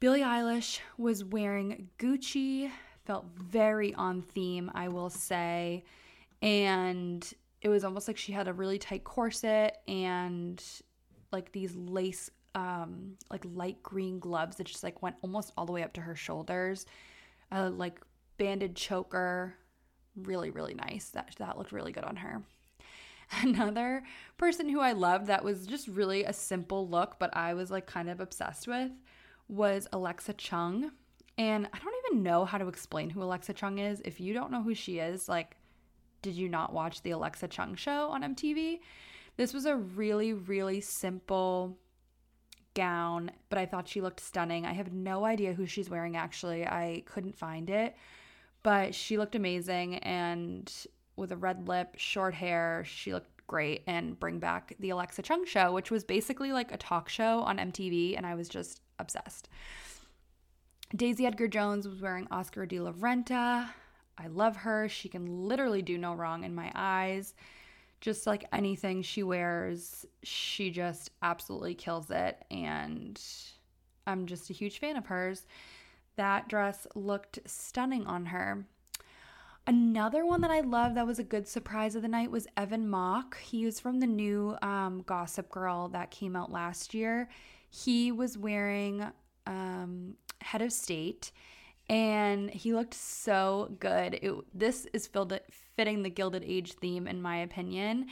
Billie 0.00 0.20
Eilish 0.20 0.80
was 0.98 1.24
wearing 1.24 1.88
Gucci, 1.98 2.70
felt 3.04 3.26
very 3.36 3.94
on 3.94 4.22
theme, 4.22 4.70
I 4.74 4.88
will 4.88 5.10
say. 5.10 5.84
And 6.42 7.32
it 7.64 7.68
was 7.70 7.82
almost 7.82 8.06
like 8.06 8.18
she 8.18 8.30
had 8.30 8.46
a 8.46 8.52
really 8.52 8.78
tight 8.78 9.02
corset 9.02 9.78
and 9.88 10.62
like 11.32 11.50
these 11.50 11.74
lace 11.74 12.30
um 12.54 13.14
like 13.30 13.44
light 13.52 13.82
green 13.82 14.20
gloves 14.20 14.56
that 14.56 14.64
just 14.64 14.84
like 14.84 15.02
went 15.02 15.16
almost 15.22 15.50
all 15.56 15.66
the 15.66 15.72
way 15.72 15.82
up 15.82 15.94
to 15.94 16.00
her 16.00 16.14
shoulders. 16.14 16.86
a 17.50 17.70
like 17.70 18.00
banded 18.36 18.76
choker, 18.76 19.54
really 20.14 20.50
really 20.50 20.74
nice. 20.74 21.08
That 21.08 21.34
that 21.38 21.58
looked 21.58 21.72
really 21.72 21.90
good 21.90 22.04
on 22.04 22.16
her. 22.16 22.42
Another 23.42 24.04
person 24.36 24.68
who 24.68 24.80
I 24.80 24.92
loved 24.92 25.26
that 25.26 25.42
was 25.42 25.66
just 25.66 25.88
really 25.88 26.24
a 26.24 26.32
simple 26.34 26.86
look, 26.86 27.18
but 27.18 27.34
I 27.34 27.54
was 27.54 27.70
like 27.70 27.86
kind 27.86 28.10
of 28.10 28.20
obsessed 28.20 28.68
with 28.68 28.92
was 29.48 29.88
Alexa 29.92 30.34
Chung. 30.34 30.92
And 31.36 31.66
I 31.72 31.78
don't 31.78 31.94
even 32.06 32.22
know 32.22 32.44
how 32.44 32.58
to 32.58 32.68
explain 32.68 33.10
who 33.10 33.22
Alexa 33.22 33.54
Chung 33.54 33.78
is. 33.78 34.00
If 34.04 34.20
you 34.20 34.34
don't 34.34 34.52
know 34.52 34.62
who 34.62 34.74
she 34.74 35.00
is, 35.00 35.28
like, 35.28 35.56
did 36.24 36.34
you 36.34 36.48
not 36.48 36.72
watch 36.72 37.02
the 37.02 37.10
Alexa 37.10 37.48
Chung 37.48 37.74
show 37.74 38.08
on 38.08 38.22
MTV? 38.22 38.80
This 39.36 39.52
was 39.52 39.66
a 39.66 39.76
really, 39.76 40.32
really 40.32 40.80
simple 40.80 41.76
gown, 42.72 43.30
but 43.50 43.58
I 43.58 43.66
thought 43.66 43.86
she 43.86 44.00
looked 44.00 44.20
stunning. 44.20 44.64
I 44.64 44.72
have 44.72 44.90
no 44.90 45.26
idea 45.26 45.52
who 45.52 45.66
she's 45.66 45.90
wearing 45.90 46.16
actually. 46.16 46.66
I 46.66 47.02
couldn't 47.04 47.36
find 47.36 47.68
it, 47.68 47.94
but 48.62 48.94
she 48.94 49.18
looked 49.18 49.34
amazing 49.34 49.98
and 49.98 50.72
with 51.16 51.30
a 51.30 51.36
red 51.36 51.68
lip, 51.68 51.94
short 51.96 52.32
hair, 52.32 52.84
she 52.86 53.12
looked 53.12 53.46
great 53.46 53.82
and 53.86 54.18
bring 54.18 54.38
back 54.38 54.74
the 54.80 54.90
Alexa 54.90 55.20
Chung 55.20 55.44
show, 55.44 55.72
which 55.72 55.90
was 55.90 56.04
basically 56.04 56.52
like 56.52 56.72
a 56.72 56.78
talk 56.78 57.10
show 57.10 57.40
on 57.40 57.58
MTV 57.58 58.16
and 58.16 58.24
I 58.24 58.34
was 58.34 58.48
just 58.48 58.80
obsessed. 58.98 59.50
Daisy 60.96 61.26
Edgar 61.26 61.48
Jones 61.48 61.86
was 61.86 62.00
wearing 62.00 62.26
Oscar 62.30 62.64
de 62.64 62.80
la 62.80 62.92
Renta. 62.92 63.68
I 64.18 64.28
love 64.28 64.56
her. 64.56 64.88
She 64.88 65.08
can 65.08 65.46
literally 65.48 65.82
do 65.82 65.98
no 65.98 66.14
wrong 66.14 66.44
in 66.44 66.54
my 66.54 66.70
eyes. 66.74 67.34
Just 68.00 68.26
like 68.26 68.46
anything 68.52 69.02
she 69.02 69.22
wears, 69.22 70.04
she 70.22 70.70
just 70.70 71.10
absolutely 71.22 71.74
kills 71.74 72.10
it. 72.10 72.44
And 72.50 73.20
I'm 74.06 74.26
just 74.26 74.50
a 74.50 74.52
huge 74.52 74.78
fan 74.78 74.96
of 74.96 75.06
hers. 75.06 75.46
That 76.16 76.48
dress 76.48 76.86
looked 76.94 77.38
stunning 77.46 78.06
on 78.06 78.26
her. 78.26 78.66
Another 79.66 80.26
one 80.26 80.42
that 80.42 80.50
I 80.50 80.60
love 80.60 80.94
that 80.94 81.06
was 81.06 81.18
a 81.18 81.24
good 81.24 81.48
surprise 81.48 81.94
of 81.94 82.02
the 82.02 82.08
night 82.08 82.30
was 82.30 82.46
Evan 82.56 82.86
Mock. 82.86 83.38
He 83.38 83.64
was 83.64 83.80
from 83.80 83.98
the 83.98 84.06
new 84.06 84.56
um, 84.60 85.02
Gossip 85.06 85.50
Girl 85.50 85.88
that 85.88 86.10
came 86.10 86.36
out 86.36 86.52
last 86.52 86.92
year. 86.92 87.30
He 87.70 88.12
was 88.12 88.36
wearing 88.36 89.06
um, 89.46 90.16
Head 90.42 90.60
of 90.60 90.70
State 90.70 91.32
and 91.88 92.50
he 92.50 92.74
looked 92.74 92.94
so 92.94 93.76
good. 93.78 94.14
It, 94.14 94.32
this 94.52 94.86
is 94.92 95.06
filled, 95.06 95.38
fitting 95.76 96.02
the 96.02 96.10
Gilded 96.10 96.44
Age 96.44 96.72
theme, 96.72 97.06
in 97.06 97.20
my 97.20 97.38
opinion. 97.38 98.06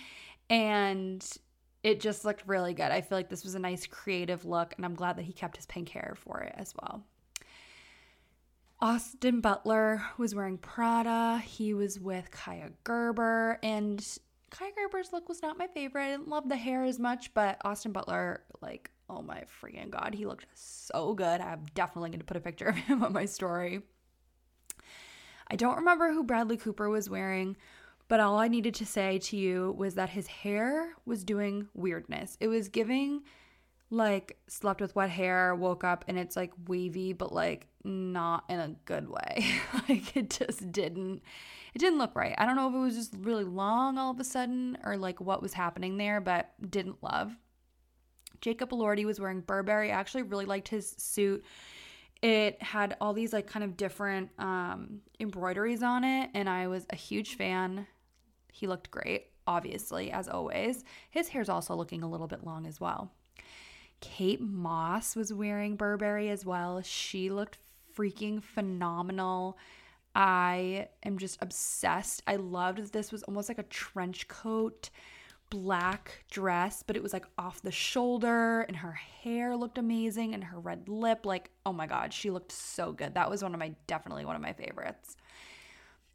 And 0.50 1.26
it 1.82 2.00
just 2.00 2.24
looked 2.24 2.46
really 2.46 2.74
good. 2.74 2.90
I 2.92 3.00
feel 3.00 3.18
like 3.18 3.28
this 3.28 3.44
was 3.44 3.54
a 3.54 3.58
nice 3.58 3.86
creative 3.86 4.44
look, 4.44 4.74
and 4.76 4.84
I'm 4.84 4.94
glad 4.94 5.16
that 5.16 5.22
he 5.24 5.32
kept 5.32 5.56
his 5.56 5.66
pink 5.66 5.88
hair 5.88 6.14
for 6.16 6.40
it 6.40 6.54
as 6.56 6.74
well. 6.80 7.04
Austin 8.80 9.40
Butler 9.40 10.02
was 10.18 10.34
wearing 10.34 10.58
Prada. 10.58 11.38
He 11.38 11.72
was 11.72 12.00
with 12.00 12.30
Kaia 12.30 12.72
Gerber, 12.84 13.58
and 13.62 13.98
Kaia 14.50 14.74
Gerber's 14.76 15.12
look 15.12 15.28
was 15.28 15.40
not 15.40 15.56
my 15.56 15.68
favorite. 15.68 16.04
I 16.04 16.10
didn't 16.10 16.28
love 16.28 16.48
the 16.48 16.56
hair 16.56 16.84
as 16.84 16.98
much, 16.98 17.32
but 17.32 17.58
Austin 17.64 17.92
Butler, 17.92 18.42
like, 18.60 18.90
oh 19.12 19.22
my 19.22 19.44
freaking 19.60 19.90
god, 19.90 20.14
he 20.14 20.26
looked 20.26 20.46
so 20.54 21.14
good. 21.14 21.40
I'm 21.40 21.66
definitely 21.74 22.10
going 22.10 22.20
to 22.20 22.26
put 22.26 22.36
a 22.36 22.40
picture 22.40 22.66
of 22.66 22.76
him 22.88 23.02
on 23.02 23.12
my 23.12 23.24
story. 23.24 23.82
I 25.48 25.56
don't 25.56 25.76
remember 25.76 26.12
who 26.12 26.24
Bradley 26.24 26.56
Cooper 26.56 26.88
was 26.88 27.10
wearing, 27.10 27.56
but 28.08 28.20
all 28.20 28.38
I 28.38 28.48
needed 28.48 28.74
to 28.76 28.86
say 28.86 29.18
to 29.18 29.36
you 29.36 29.74
was 29.76 29.94
that 29.94 30.10
his 30.10 30.26
hair 30.26 30.94
was 31.04 31.24
doing 31.24 31.68
weirdness. 31.74 32.36
It 32.40 32.48
was 32.48 32.68
giving 32.68 33.22
like 33.90 34.38
slept 34.48 34.80
with 34.80 34.96
wet 34.96 35.10
hair, 35.10 35.54
woke 35.54 35.84
up 35.84 36.04
and 36.08 36.18
it's 36.18 36.36
like 36.36 36.52
wavy, 36.66 37.12
but 37.12 37.32
like 37.32 37.66
not 37.84 38.44
in 38.48 38.58
a 38.58 38.74
good 38.86 39.08
way. 39.08 39.44
like 39.88 40.16
it 40.16 40.30
just 40.30 40.72
didn't 40.72 41.22
it 41.74 41.78
didn't 41.78 41.98
look 41.98 42.14
right. 42.14 42.34
I 42.38 42.46
don't 42.46 42.56
know 42.56 42.68
if 42.68 42.74
it 42.74 42.78
was 42.78 42.96
just 42.96 43.14
really 43.20 43.44
long 43.44 43.98
all 43.98 44.10
of 44.10 44.20
a 44.20 44.24
sudden 44.24 44.78
or 44.84 44.96
like 44.96 45.20
what 45.20 45.42
was 45.42 45.52
happening 45.52 45.98
there, 45.98 46.20
but 46.20 46.50
didn't 46.70 47.02
love. 47.02 47.36
Jacob 48.42 48.70
Elordi 48.70 49.06
was 49.06 49.18
wearing 49.18 49.40
Burberry. 49.40 49.90
I 49.90 49.94
actually 49.94 50.22
really 50.22 50.44
liked 50.44 50.68
his 50.68 50.94
suit. 50.98 51.44
It 52.20 52.62
had 52.62 52.96
all 53.00 53.14
these 53.14 53.32
like 53.32 53.46
kind 53.46 53.64
of 53.64 53.76
different 53.76 54.30
um, 54.38 55.00
embroideries 55.18 55.82
on 55.82 56.04
it, 56.04 56.30
and 56.34 56.48
I 56.48 56.66
was 56.66 56.86
a 56.90 56.96
huge 56.96 57.36
fan. 57.36 57.86
He 58.52 58.66
looked 58.66 58.90
great, 58.90 59.28
obviously, 59.46 60.10
as 60.10 60.28
always. 60.28 60.84
His 61.10 61.28
hair's 61.28 61.48
also 61.48 61.74
looking 61.74 62.02
a 62.02 62.10
little 62.10 62.26
bit 62.26 62.44
long 62.44 62.66
as 62.66 62.80
well. 62.80 63.12
Kate 64.00 64.40
Moss 64.40 65.16
was 65.16 65.32
wearing 65.32 65.76
Burberry 65.76 66.28
as 66.28 66.44
well. 66.44 66.82
She 66.82 67.30
looked 67.30 67.58
freaking 67.96 68.42
phenomenal. 68.42 69.56
I 70.14 70.88
am 71.04 71.18
just 71.18 71.38
obsessed. 71.40 72.22
I 72.26 72.36
loved 72.36 72.92
this 72.92 73.12
was 73.12 73.22
almost 73.22 73.48
like 73.48 73.58
a 73.58 73.64
trench 73.64 74.28
coat 74.28 74.90
black 75.52 76.24
dress, 76.30 76.82
but 76.82 76.96
it 76.96 77.02
was 77.02 77.12
like 77.12 77.26
off 77.36 77.60
the 77.60 77.70
shoulder 77.70 78.62
and 78.62 78.74
her 78.74 78.92
hair 78.92 79.54
looked 79.54 79.76
amazing 79.76 80.32
and 80.32 80.42
her 80.42 80.58
red 80.58 80.88
lip 80.88 81.26
like 81.26 81.50
oh 81.66 81.74
my 81.74 81.86
god, 81.86 82.10
she 82.10 82.30
looked 82.30 82.52
so 82.52 82.90
good. 82.90 83.12
That 83.12 83.28
was 83.28 83.42
one 83.42 83.52
of 83.52 83.60
my 83.60 83.74
definitely 83.86 84.24
one 84.24 84.34
of 84.34 84.40
my 84.40 84.54
favorites. 84.54 85.18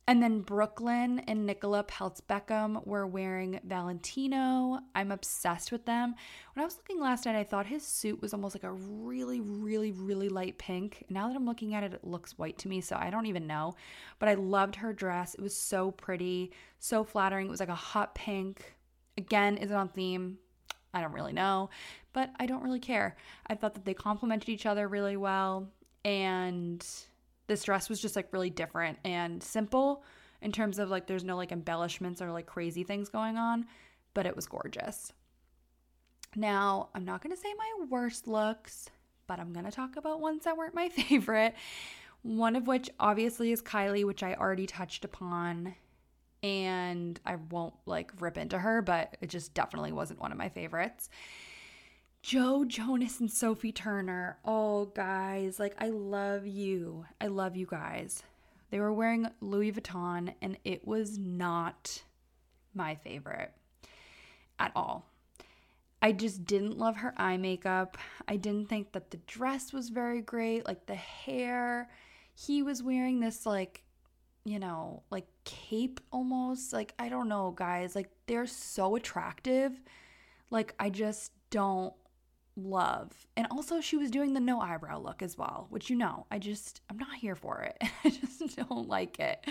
And 0.09 0.23
then 0.23 0.39
Brooklyn 0.39 1.19
and 1.27 1.45
Nicola 1.45 1.83
Peltz 1.83 2.19
Beckham 2.21 2.83
were 2.87 3.05
wearing 3.05 3.59
Valentino. 3.63 4.79
I'm 4.95 5.11
obsessed 5.11 5.71
with 5.71 5.85
them. 5.85 6.15
When 6.53 6.63
I 6.63 6.65
was 6.65 6.77
looking 6.77 6.99
last 6.99 7.25
night, 7.25 7.35
I 7.35 7.43
thought 7.43 7.67
his 7.67 7.85
suit 7.85 8.21
was 8.21 8.33
almost 8.33 8.55
like 8.55 8.63
a 8.63 8.71
really, 8.71 9.41
really, 9.41 9.91
really 9.91 10.29
light 10.29 10.57
pink. 10.57 11.03
Now 11.09 11.27
that 11.27 11.35
I'm 11.35 11.45
looking 11.45 11.75
at 11.75 11.83
it, 11.83 11.93
it 11.93 12.05
looks 12.05 12.39
white 12.39 12.57
to 12.59 12.69
me, 12.69 12.81
so 12.81 12.95
I 12.97 13.11
don't 13.11 13.27
even 13.27 13.45
know. 13.45 13.75
But 14.17 14.29
I 14.29 14.35
loved 14.35 14.77
her 14.77 14.93
dress. 14.93 15.35
It 15.35 15.41
was 15.41 15.55
so 15.55 15.91
pretty, 15.91 16.53
so 16.79 17.03
flattering. 17.03 17.47
It 17.47 17.51
was 17.51 17.59
like 17.59 17.69
a 17.69 17.75
hot 17.75 18.15
pink. 18.15 18.76
Again, 19.17 19.57
is 19.57 19.71
it 19.71 19.75
on 19.75 19.89
theme? 19.89 20.37
I 20.93 21.01
don't 21.01 21.13
really 21.13 21.33
know, 21.33 21.69
but 22.13 22.31
I 22.39 22.45
don't 22.45 22.63
really 22.63 22.79
care. 22.79 23.15
I 23.47 23.55
thought 23.55 23.73
that 23.75 23.85
they 23.85 23.93
complemented 23.93 24.49
each 24.49 24.65
other 24.65 24.87
really 24.87 25.17
well 25.17 25.67
and 26.05 26.85
this 27.47 27.63
dress 27.63 27.89
was 27.89 27.99
just 28.01 28.15
like 28.15 28.31
really 28.31 28.49
different 28.49 28.97
and 29.03 29.41
simple 29.41 30.03
in 30.41 30.51
terms 30.51 30.79
of 30.79 30.89
like 30.89 31.07
there's 31.07 31.23
no 31.23 31.35
like 31.35 31.51
embellishments 31.51 32.21
or 32.21 32.31
like 32.31 32.45
crazy 32.45 32.83
things 32.83 33.09
going 33.09 33.37
on, 33.37 33.65
but 34.13 34.25
it 34.25 34.35
was 34.35 34.45
gorgeous. 34.45 35.11
Now, 36.35 36.89
I'm 36.93 37.05
not 37.05 37.21
going 37.21 37.35
to 37.35 37.41
say 37.41 37.53
my 37.57 37.85
worst 37.89 38.27
looks, 38.27 38.89
but 39.25 39.39
I'm 39.39 39.53
going 39.53 39.65
to 39.65 39.71
talk 39.71 39.97
about 39.97 40.19
ones 40.19 40.43
that 40.43 40.57
weren't 40.57 40.75
my 40.75 40.89
favorite. 41.09 41.55
One 42.21 42.55
of 42.55 42.67
which 42.67 42.89
obviously 42.99 43.51
is 43.51 43.61
Kylie, 43.61 44.05
which 44.05 44.23
I 44.23 44.33
already 44.35 44.67
touched 44.67 45.05
upon. 45.05 45.75
And 46.43 47.19
I 47.25 47.35
won't 47.35 47.73
like 47.85 48.11
rip 48.19 48.37
into 48.37 48.59
her, 48.59 48.81
but 48.81 49.17
it 49.21 49.29
just 49.29 49.53
definitely 49.53 49.91
wasn't 49.91 50.19
one 50.19 50.31
of 50.31 50.37
my 50.37 50.49
favorites. 50.49 51.09
Joe 52.21 52.65
Jonas 52.65 53.19
and 53.19 53.31
Sophie 53.31 53.71
Turner. 53.71 54.37
Oh, 54.43 54.85
guys, 54.85 55.59
like 55.59 55.75
I 55.79 55.89
love 55.89 56.45
you. 56.45 57.05
I 57.21 57.27
love 57.27 57.55
you 57.55 57.65
guys. 57.65 58.23
They 58.69 58.79
were 58.79 58.91
wearing 58.91 59.29
Louis 59.39 59.71
Vuitton, 59.71 60.33
and 60.41 60.57
it 60.65 60.85
was 60.85 61.17
not 61.17 62.03
my 62.73 62.95
favorite 62.95 63.53
at 64.59 64.71
all. 64.75 65.05
I 66.01 66.11
just 66.11 66.45
didn't 66.45 66.77
love 66.77 66.97
her 66.97 67.13
eye 67.17 67.37
makeup. 67.37 67.97
I 68.27 68.35
didn't 68.35 68.69
think 68.69 68.91
that 68.91 69.09
the 69.09 69.17
dress 69.25 69.73
was 69.73 69.89
very 69.89 70.21
great. 70.21 70.67
Like 70.67 70.85
the 70.85 70.95
hair, 70.95 71.89
he 72.35 72.61
was 72.61 72.83
wearing 72.83 73.19
this, 73.19 73.45
like, 73.45 73.83
you 74.47 74.59
know, 74.59 75.03
like 75.09 75.27
cape 75.43 75.99
almost. 76.11 76.71
Like, 76.73 76.93
I 76.97 77.09
don't 77.09 77.27
know, 77.27 77.53
guys. 77.55 77.95
Like, 77.95 78.09
they're 78.27 78.47
so 78.47 78.95
attractive. 78.95 79.79
Like, 80.49 80.73
I 80.79 80.89
just 80.89 81.33
don't 81.49 81.93
love. 82.55 83.11
And 83.35 83.47
also, 83.51 83.81
she 83.81 83.97
was 83.97 84.09
doing 84.09 84.33
the 84.33 84.39
no 84.39 84.59
eyebrow 84.61 84.99
look 84.99 85.21
as 85.21 85.37
well, 85.37 85.67
which 85.69 85.89
you 85.89 85.95
know, 85.95 86.25
I 86.31 86.39
just, 86.39 86.81
I'm 86.89 86.97
not 86.97 87.15
here 87.15 87.35
for 87.35 87.61
it. 87.61 87.81
I 88.03 88.09
just 88.09 88.55
don't 88.55 88.87
like 88.87 89.19
it. 89.19 89.45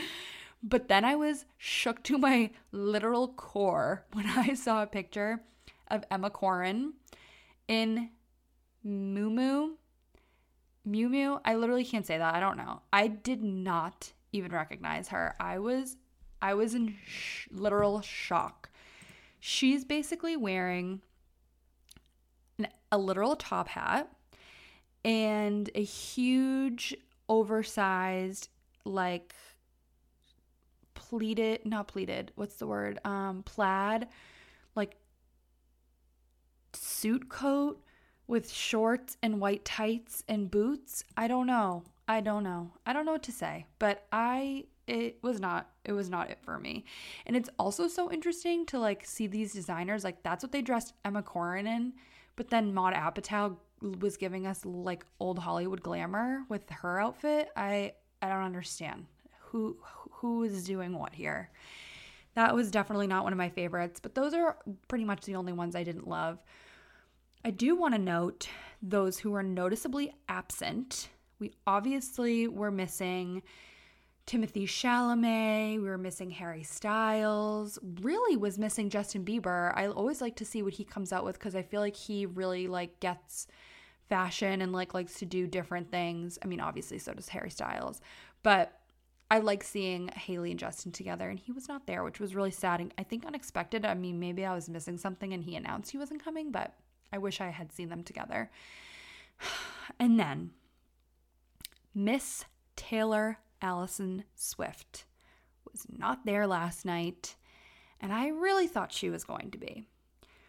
But 0.63 0.89
then 0.89 1.05
I 1.05 1.15
was 1.15 1.45
shook 1.59 2.03
to 2.05 2.17
my 2.19 2.51
literal 2.73 3.29
core 3.29 4.05
when 4.13 4.27
I 4.27 4.55
saw 4.55 4.83
a 4.83 4.87
picture 4.87 5.43
of 5.89 6.05
Emma 6.11 6.31
Corrin 6.31 6.93
in. 7.69 8.11
Mew 10.87 11.09
Mew. 11.09 11.41
I 11.45 11.57
literally 11.57 11.85
can't 11.85 12.07
say 12.07 12.17
that. 12.17 12.35
I 12.37 12.39
don't 12.39 12.57
know. 12.57 12.83
I 12.93 13.09
did 13.09 13.43
not 13.43 14.13
even 14.33 14.53
recognize 14.53 15.09
her. 15.09 15.35
I 15.41 15.59
was 15.59 15.97
I 16.41 16.55
was 16.55 16.75
in 16.75 16.97
sh- 17.07 17.49
literal 17.51 18.03
shock. 18.03 18.71
She's 19.41 19.85
basically 19.85 20.37
wearing 20.37 21.01
an, 22.59 22.69
a 22.93 22.99
literal 22.99 23.37
top 23.37 23.69
hat 23.69 24.11
and 25.05 25.71
a 25.75 25.83
huge 25.83 26.95
oversized 27.29 28.49
like 28.85 29.35
pleated 30.95 31.65
not 31.65 31.89
pleated 31.89 32.33
what's 32.37 32.57
the 32.57 32.67
word 32.67 32.99
um 33.05 33.43
plaid 33.43 34.07
like 34.75 34.97
suit 36.73 37.29
coat 37.29 37.83
with 38.27 38.51
shorts 38.51 39.17
and 39.23 39.41
white 39.41 39.65
tights 39.65 40.25
and 40.29 40.51
boots. 40.51 41.05
I 41.17 41.29
don't 41.29 41.47
know. 41.47 41.85
I 42.09 42.21
don't 42.21 42.45
know. 42.45 42.73
I 42.85 42.93
don't 42.93 43.05
know 43.05 43.13
what 43.13 43.25
to 43.25 43.33
say, 43.33 43.67
but 43.79 44.07
I 44.13 44.65
it 44.87 45.19
was 45.23 45.41
not 45.41 45.71
it 45.85 45.93
was 45.93 46.09
not 46.09 46.31
it 46.31 46.39
for 46.43 46.59
me. 46.59 46.85
And 47.27 47.37
it's 47.37 47.51
also 47.59 47.89
so 47.89 48.11
interesting 48.13 48.65
to 48.67 48.79
like 48.79 49.05
see 49.05 49.27
these 49.27 49.53
designers 49.53 50.05
like 50.05 50.23
that's 50.23 50.45
what 50.45 50.53
they 50.53 50.63
dressed 50.63 50.95
Emma 51.05 51.23
Corrin 51.23 51.67
in, 51.67 51.95
but 52.37 52.49
then 52.51 52.73
Maud 52.73 52.95
Apatow 52.95 53.57
was 54.01 54.17
giving 54.17 54.47
us 54.47 54.65
like 54.65 55.05
old 55.21 55.39
Hollywood 55.39 55.83
glamour 55.83 56.43
with 56.49 56.69
her 56.71 57.01
outfit. 57.01 57.51
I 57.57 57.93
I 58.23 58.29
don't 58.29 58.45
understand. 58.45 59.07
Who 59.51 59.77
who 60.11 60.45
is 60.45 60.65
doing 60.65 60.97
what 60.97 61.15
here? 61.15 61.51
That 62.35 62.55
was 62.55 62.71
definitely 62.71 63.07
not 63.07 63.25
one 63.25 63.33
of 63.33 63.39
my 63.39 63.49
favorites, 63.49 63.99
but 63.99 64.15
those 64.15 64.35
are 64.35 64.59
pretty 64.89 65.05
much 65.05 65.23
the 65.25 65.37
only 65.37 65.55
ones 65.55 65.75
I 65.75 65.85
didn't 65.85 66.07
love. 66.07 66.39
I 67.45 67.51
do 67.51 67.75
want 67.75 67.95
to 67.95 68.01
note 68.01 68.49
those 68.83 69.19
who 69.19 69.31
were 69.31 69.43
noticeably 69.43 70.13
absent. 70.29 71.09
We 71.39 71.53
obviously 71.67 72.49
were 72.49 72.71
missing 72.71 73.43
Timothée 74.27 74.65
Chalamet, 74.65 75.81
we 75.81 75.89
were 75.89 75.99
missing 75.99 76.31
Harry 76.33 76.65
Styles, 76.65 77.79
really 78.01 78.37
was 78.37 78.59
missing 78.59 78.91
Justin 78.91 79.25
Bieber. 79.25 79.73
I 79.77 79.87
always 79.87 80.21
like 80.21 80.35
to 80.37 80.45
see 80.45 80.63
what 80.63 80.73
he 80.73 80.85
comes 80.85 81.13
out 81.13 81.25
with 81.25 81.39
cuz 81.39 81.55
I 81.55 81.63
feel 81.63 81.81
like 81.81 81.95
he 81.95 82.27
really 82.27 82.67
like 82.67 82.99
gets 82.99 83.47
fashion 84.09 84.63
and 84.63 84.73
like 84.73 84.95
likes 84.95 85.15
to 85.21 85.27
do 85.27 85.47
different 85.47 85.91
things. 85.93 86.39
I 86.43 86.49
mean, 86.49 86.61
obviously 86.61 86.99
so 86.99 87.15
does 87.15 87.29
Harry 87.29 87.51
Styles, 87.51 88.01
but 88.43 88.81
I 89.31 89.39
like 89.39 89.63
seeing 89.63 90.09
Hailey 90.09 90.53
and 90.53 90.61
Justin 90.61 90.93
together, 90.93 91.29
and 91.29 91.39
he 91.39 91.51
was 91.51 91.69
not 91.69 91.87
there, 91.87 92.05
which 92.05 92.21
was 92.21 92.35
really 92.35 92.53
sad 92.53 92.81
and 92.81 92.95
I 92.97 93.03
think 93.05 93.25
unexpected. 93.25 93.85
I 93.85 93.95
mean, 93.95 94.19
maybe 94.19 94.45
I 94.45 94.55
was 94.55 94.69
missing 94.69 94.99
something 94.99 95.33
and 95.33 95.45
he 95.45 95.55
announced 95.55 95.91
he 95.93 95.99
wasn't 95.99 96.25
coming, 96.25 96.51
but 96.51 96.75
I 97.13 97.19
wish 97.19 97.41
I 97.41 97.51
had 97.51 97.73
seen 97.73 97.91
them 97.91 98.03
together. 98.03 98.51
And 100.01 100.19
then 100.19 100.51
Miss 101.99 102.45
Taylor 102.77 103.39
Allison 103.63 104.25
Swift 104.35 105.07
was 105.73 105.87
not 105.89 106.27
there 106.27 106.47
last 106.47 106.85
night, 106.85 107.37
and 108.03 108.13
I 108.13 108.29
really 108.29 108.67
thought 108.67 108.93
she 108.93 109.09
was 109.09 109.25
going 109.25 109.51
to 109.53 109.59
be. 109.59 109.89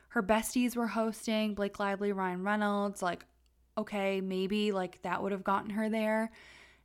Her 0.09 0.21
besties 0.21 0.75
were 0.75 0.87
hosting 0.87 1.55
Blake 1.55 1.79
Lively, 1.79 2.11
Ryan 2.11 2.43
Reynolds. 2.43 3.01
Like, 3.01 3.25
okay, 3.77 4.19
maybe 4.19 4.73
like 4.73 5.01
that 5.03 5.23
would 5.23 5.31
have 5.31 5.45
gotten 5.45 5.69
her 5.69 5.87
there. 5.87 6.31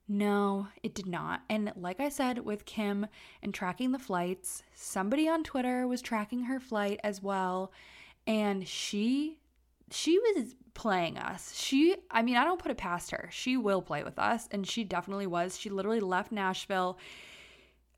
No, 0.06 0.68
it 0.84 0.94
did 0.94 1.08
not. 1.08 1.42
And 1.50 1.72
like 1.74 1.98
I 1.98 2.08
said 2.08 2.38
with 2.38 2.64
Kim 2.64 3.08
and 3.42 3.52
tracking 3.52 3.90
the 3.90 3.98
flights, 3.98 4.62
somebody 4.76 5.28
on 5.28 5.42
Twitter 5.42 5.88
was 5.88 6.02
tracking 6.02 6.44
her 6.44 6.60
flight 6.60 7.00
as 7.02 7.20
well. 7.20 7.72
And 8.28 8.68
she 8.68 9.40
she 9.92 10.18
was 10.18 10.54
playing 10.74 11.18
us. 11.18 11.54
She, 11.54 11.96
I 12.10 12.22
mean, 12.22 12.36
I 12.36 12.44
don't 12.44 12.58
put 12.58 12.70
it 12.70 12.78
past 12.78 13.10
her. 13.10 13.28
She 13.30 13.56
will 13.56 13.82
play 13.82 14.02
with 14.02 14.18
us, 14.18 14.48
and 14.50 14.66
she 14.66 14.84
definitely 14.84 15.26
was. 15.26 15.58
She 15.58 15.70
literally 15.70 16.00
left 16.00 16.32
Nashville 16.32 16.98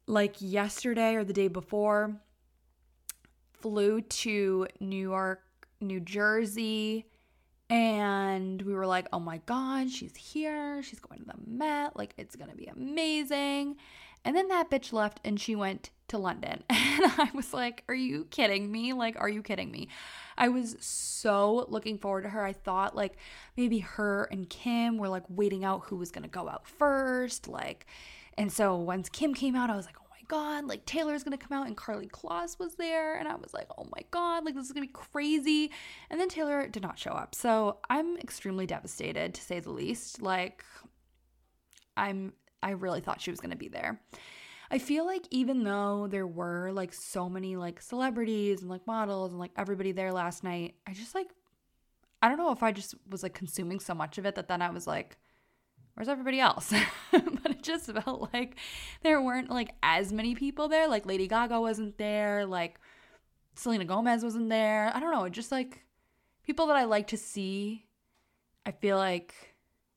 like 0.07 0.37
yesterday 0.40 1.14
or 1.14 1.24
the 1.24 1.33
day 1.33 1.48
before, 1.48 2.14
flew 3.52 4.00
to 4.02 4.66
New 4.80 5.09
York, 5.09 5.42
New 5.80 6.00
Jersey, 6.00 7.07
and 7.70 8.61
we 8.62 8.74
were 8.74 8.87
like, 8.87 9.07
oh 9.12 9.20
my 9.20 9.40
God, 9.46 9.90
she's 9.90 10.14
here. 10.14 10.83
She's 10.83 11.00
going 11.00 11.20
to 11.20 11.26
the 11.26 11.35
Met. 11.46 11.96
Like, 11.96 12.12
it's 12.18 12.37
going 12.37 12.50
to 12.50 12.57
be 12.57 12.66
amazing. 12.66 13.76
And 14.24 14.37
then 14.37 14.48
that 14.48 14.70
bitch 14.70 14.92
left 14.92 15.20
and 15.24 15.38
she 15.38 15.54
went 15.54 15.90
to 16.08 16.18
London. 16.18 16.62
And 16.94 17.12
I 17.18 17.28
was 17.34 17.52
like, 17.52 17.82
Are 17.88 17.94
you 17.94 18.24
kidding 18.30 18.70
me? 18.70 18.92
Like, 18.92 19.18
are 19.18 19.28
you 19.28 19.42
kidding 19.42 19.72
me? 19.72 19.88
I 20.38 20.48
was 20.48 20.76
so 20.78 21.66
looking 21.68 21.98
forward 21.98 22.22
to 22.22 22.28
her. 22.28 22.44
I 22.44 22.52
thought 22.52 22.94
like 22.94 23.16
maybe 23.56 23.80
her 23.80 24.28
and 24.30 24.48
Kim 24.48 24.96
were 24.96 25.08
like 25.08 25.24
waiting 25.28 25.64
out 25.64 25.87
who 25.87 25.96
was 25.96 26.12
going 26.12 26.22
to 26.22 26.28
go 26.28 26.48
out 26.48 26.68
first. 26.68 27.48
Like, 27.48 27.87
and 28.38 28.52
so 28.52 28.76
once 28.76 29.08
Kim 29.08 29.34
came 29.34 29.56
out, 29.56 29.70
I 29.70 29.76
was 29.76 29.87
like, 29.87 29.96
Oh 30.00 30.06
my 30.08 30.20
God, 30.28 30.66
like 30.66 30.87
Taylor's 30.87 31.24
to 31.24 31.37
come 31.37 31.58
out 31.58 31.66
and 31.66 31.76
Karlie 31.76 32.08
Kloss 32.08 32.60
was 32.60 32.76
there. 32.76 33.16
And 33.16 33.26
I 33.26 33.34
was 33.34 33.52
like, 33.52 33.66
Oh 33.76 33.88
my 33.94 34.02
God, 34.12 34.44
like 34.44 34.54
this 34.54 34.66
is 34.66 34.72
to 34.72 34.80
be 34.80 34.87
crazy. 34.87 35.72
And 36.10 36.20
then 36.20 36.28
Taylor 36.28 36.68
did 36.68 36.82
not 36.84 36.96
show 36.96 37.10
up. 37.10 37.34
So 37.34 37.78
I'm 37.90 38.16
extremely 38.18 38.66
devastated 38.66 39.34
to 39.34 39.42
say 39.42 39.58
the 39.58 39.70
least. 39.70 40.22
Like, 40.22 40.64
I'm 41.96 42.34
I 42.64 42.70
really 42.70 43.00
thought 43.00 43.20
she 43.20 43.31
was 43.31 43.40
going 43.40 43.50
to 43.50 43.57
be 43.57 43.68
there. 43.68 44.00
I 44.70 44.79
feel 44.79 45.05
like 45.05 45.27
even 45.31 45.62
though 45.62 46.09
there 46.11 46.27
were 46.27 46.72
like 46.72 46.94
so 46.94 47.29
many 47.29 47.55
like 47.57 47.81
celebrities 47.81 48.62
and 48.62 48.70
like 48.70 48.87
models 48.87 49.31
and 49.31 49.38
like 49.38 49.53
everybody 49.57 49.92
there 49.92 50.12
last 50.12 50.42
night, 50.42 50.74
I 50.87 50.94
just 50.94 51.14
like 51.14 51.29
I 52.22 52.29
don't 52.29 52.38
know 52.38 52.50
if 52.53 52.62
I 52.62 52.72
just 52.72 52.94
was 53.09 53.22
like 53.22 53.35
consuming 53.35 53.79
so 53.79 53.94
much 53.94 54.16
of 54.16 54.24
it 54.24 54.35
that 54.37 54.48
then 54.48 54.62
I 54.62 54.70
was 54.70 54.87
like 54.87 55.18
where's 55.94 56.09
everybody 56.09 56.40
else? 56.40 56.72
but 57.12 57.50
it 57.50 57.62
just 57.62 57.87
felt 57.87 58.31
like 58.33 58.57
there 59.03 59.22
weren't 59.22 59.50
like 59.50 59.74
as 59.83 60.12
many 60.12 60.35
people 60.35 60.68
there. 60.68 60.88
Like 60.88 61.07
Lady 61.07 61.29
Gaga 61.29 61.61
wasn't 61.61 61.98
there, 61.98 62.46
like 62.46 62.81
Selena 63.55 63.85
Gomez 63.85 64.24
wasn't 64.24 64.48
there. 64.48 64.90
I 64.94 65.00
don't 65.00 65.12
know, 65.12 65.29
just 65.29 65.53
like 65.53 65.85
people 66.42 66.66
that 66.66 66.77
I 66.77 66.85
like 66.85 67.09
to 67.09 67.16
see. 67.16 67.87
I 68.66 68.72
feel 68.72 68.96
like 68.96 69.54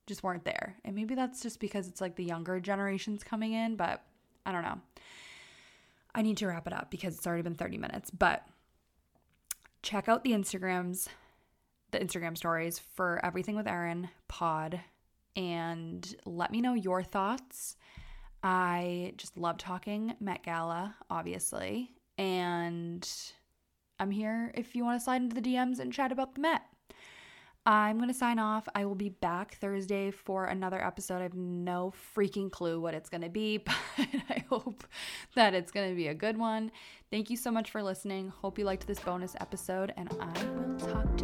just 0.07 0.23
weren't 0.23 0.45
there. 0.45 0.75
And 0.83 0.95
maybe 0.95 1.13
that's 1.13 1.41
just 1.41 1.59
because 1.59 1.87
it's 1.87 2.01
like 2.01 2.15
the 2.15 2.23
younger 2.23 2.59
generations 2.59 3.23
coming 3.23 3.53
in, 3.53 3.75
but 3.75 4.03
I 4.45 4.51
don't 4.51 4.63
know. 4.63 4.79
I 6.15 6.23
need 6.23 6.37
to 6.37 6.47
wrap 6.47 6.65
it 6.65 6.73
up 6.73 6.89
because 6.89 7.15
it's 7.15 7.27
already 7.27 7.43
been 7.43 7.55
30 7.55 7.77
minutes, 7.77 8.09
but 8.09 8.47
check 9.83 10.09
out 10.09 10.23
the 10.23 10.31
Instagrams, 10.31 11.07
the 11.91 11.99
Instagram 11.99 12.35
stories 12.35 12.79
for 12.79 13.23
everything 13.23 13.55
with 13.55 13.67
Erin 13.67 14.09
pod 14.27 14.81
and 15.35 16.15
let 16.25 16.51
me 16.51 16.61
know 16.61 16.73
your 16.73 17.03
thoughts. 17.03 17.75
I 18.41 19.13
just 19.17 19.37
love 19.37 19.57
talking 19.57 20.15
Met 20.19 20.43
Gala, 20.43 20.95
obviously, 21.09 21.91
and 22.17 23.07
I'm 23.99 24.11
here 24.11 24.51
if 24.55 24.75
you 24.75 24.83
want 24.83 24.99
to 24.99 25.03
slide 25.03 25.21
into 25.21 25.39
the 25.39 25.41
DMs 25.41 25.79
and 25.79 25.93
chat 25.93 26.11
about 26.11 26.33
the 26.35 26.41
Met. 26.41 26.63
I'm 27.67 27.97
going 27.97 28.07
to 28.07 28.13
sign 28.13 28.39
off. 28.39 28.65
I 28.75 28.85
will 28.85 28.95
be 28.95 29.09
back 29.09 29.55
Thursday 29.55 30.09
for 30.09 30.45
another 30.45 30.81
episode. 30.81 31.17
I 31.17 31.23
have 31.23 31.33
no 31.33 31.93
freaking 32.15 32.49
clue 32.49 32.79
what 32.79 32.93
it's 32.93 33.09
going 33.09 33.23
to 33.23 33.29
be, 33.29 33.57
but 33.57 33.75
I 34.29 34.45
hope 34.49 34.85
that 35.35 35.53
it's 35.53 35.69
going 35.73 35.89
to 35.89 35.95
be 35.95 36.07
a 36.07 36.13
good 36.13 36.37
one. 36.37 36.71
Thank 37.11 37.29
you 37.29 37.35
so 37.35 37.51
much 37.51 37.69
for 37.69 37.83
listening. 37.83 38.29
Hope 38.29 38.57
you 38.57 38.63
liked 38.63 38.87
this 38.87 38.99
bonus 38.99 39.35
episode, 39.41 39.93
and 39.97 40.09
I 40.21 40.43
will 40.45 40.79
talk 40.79 41.17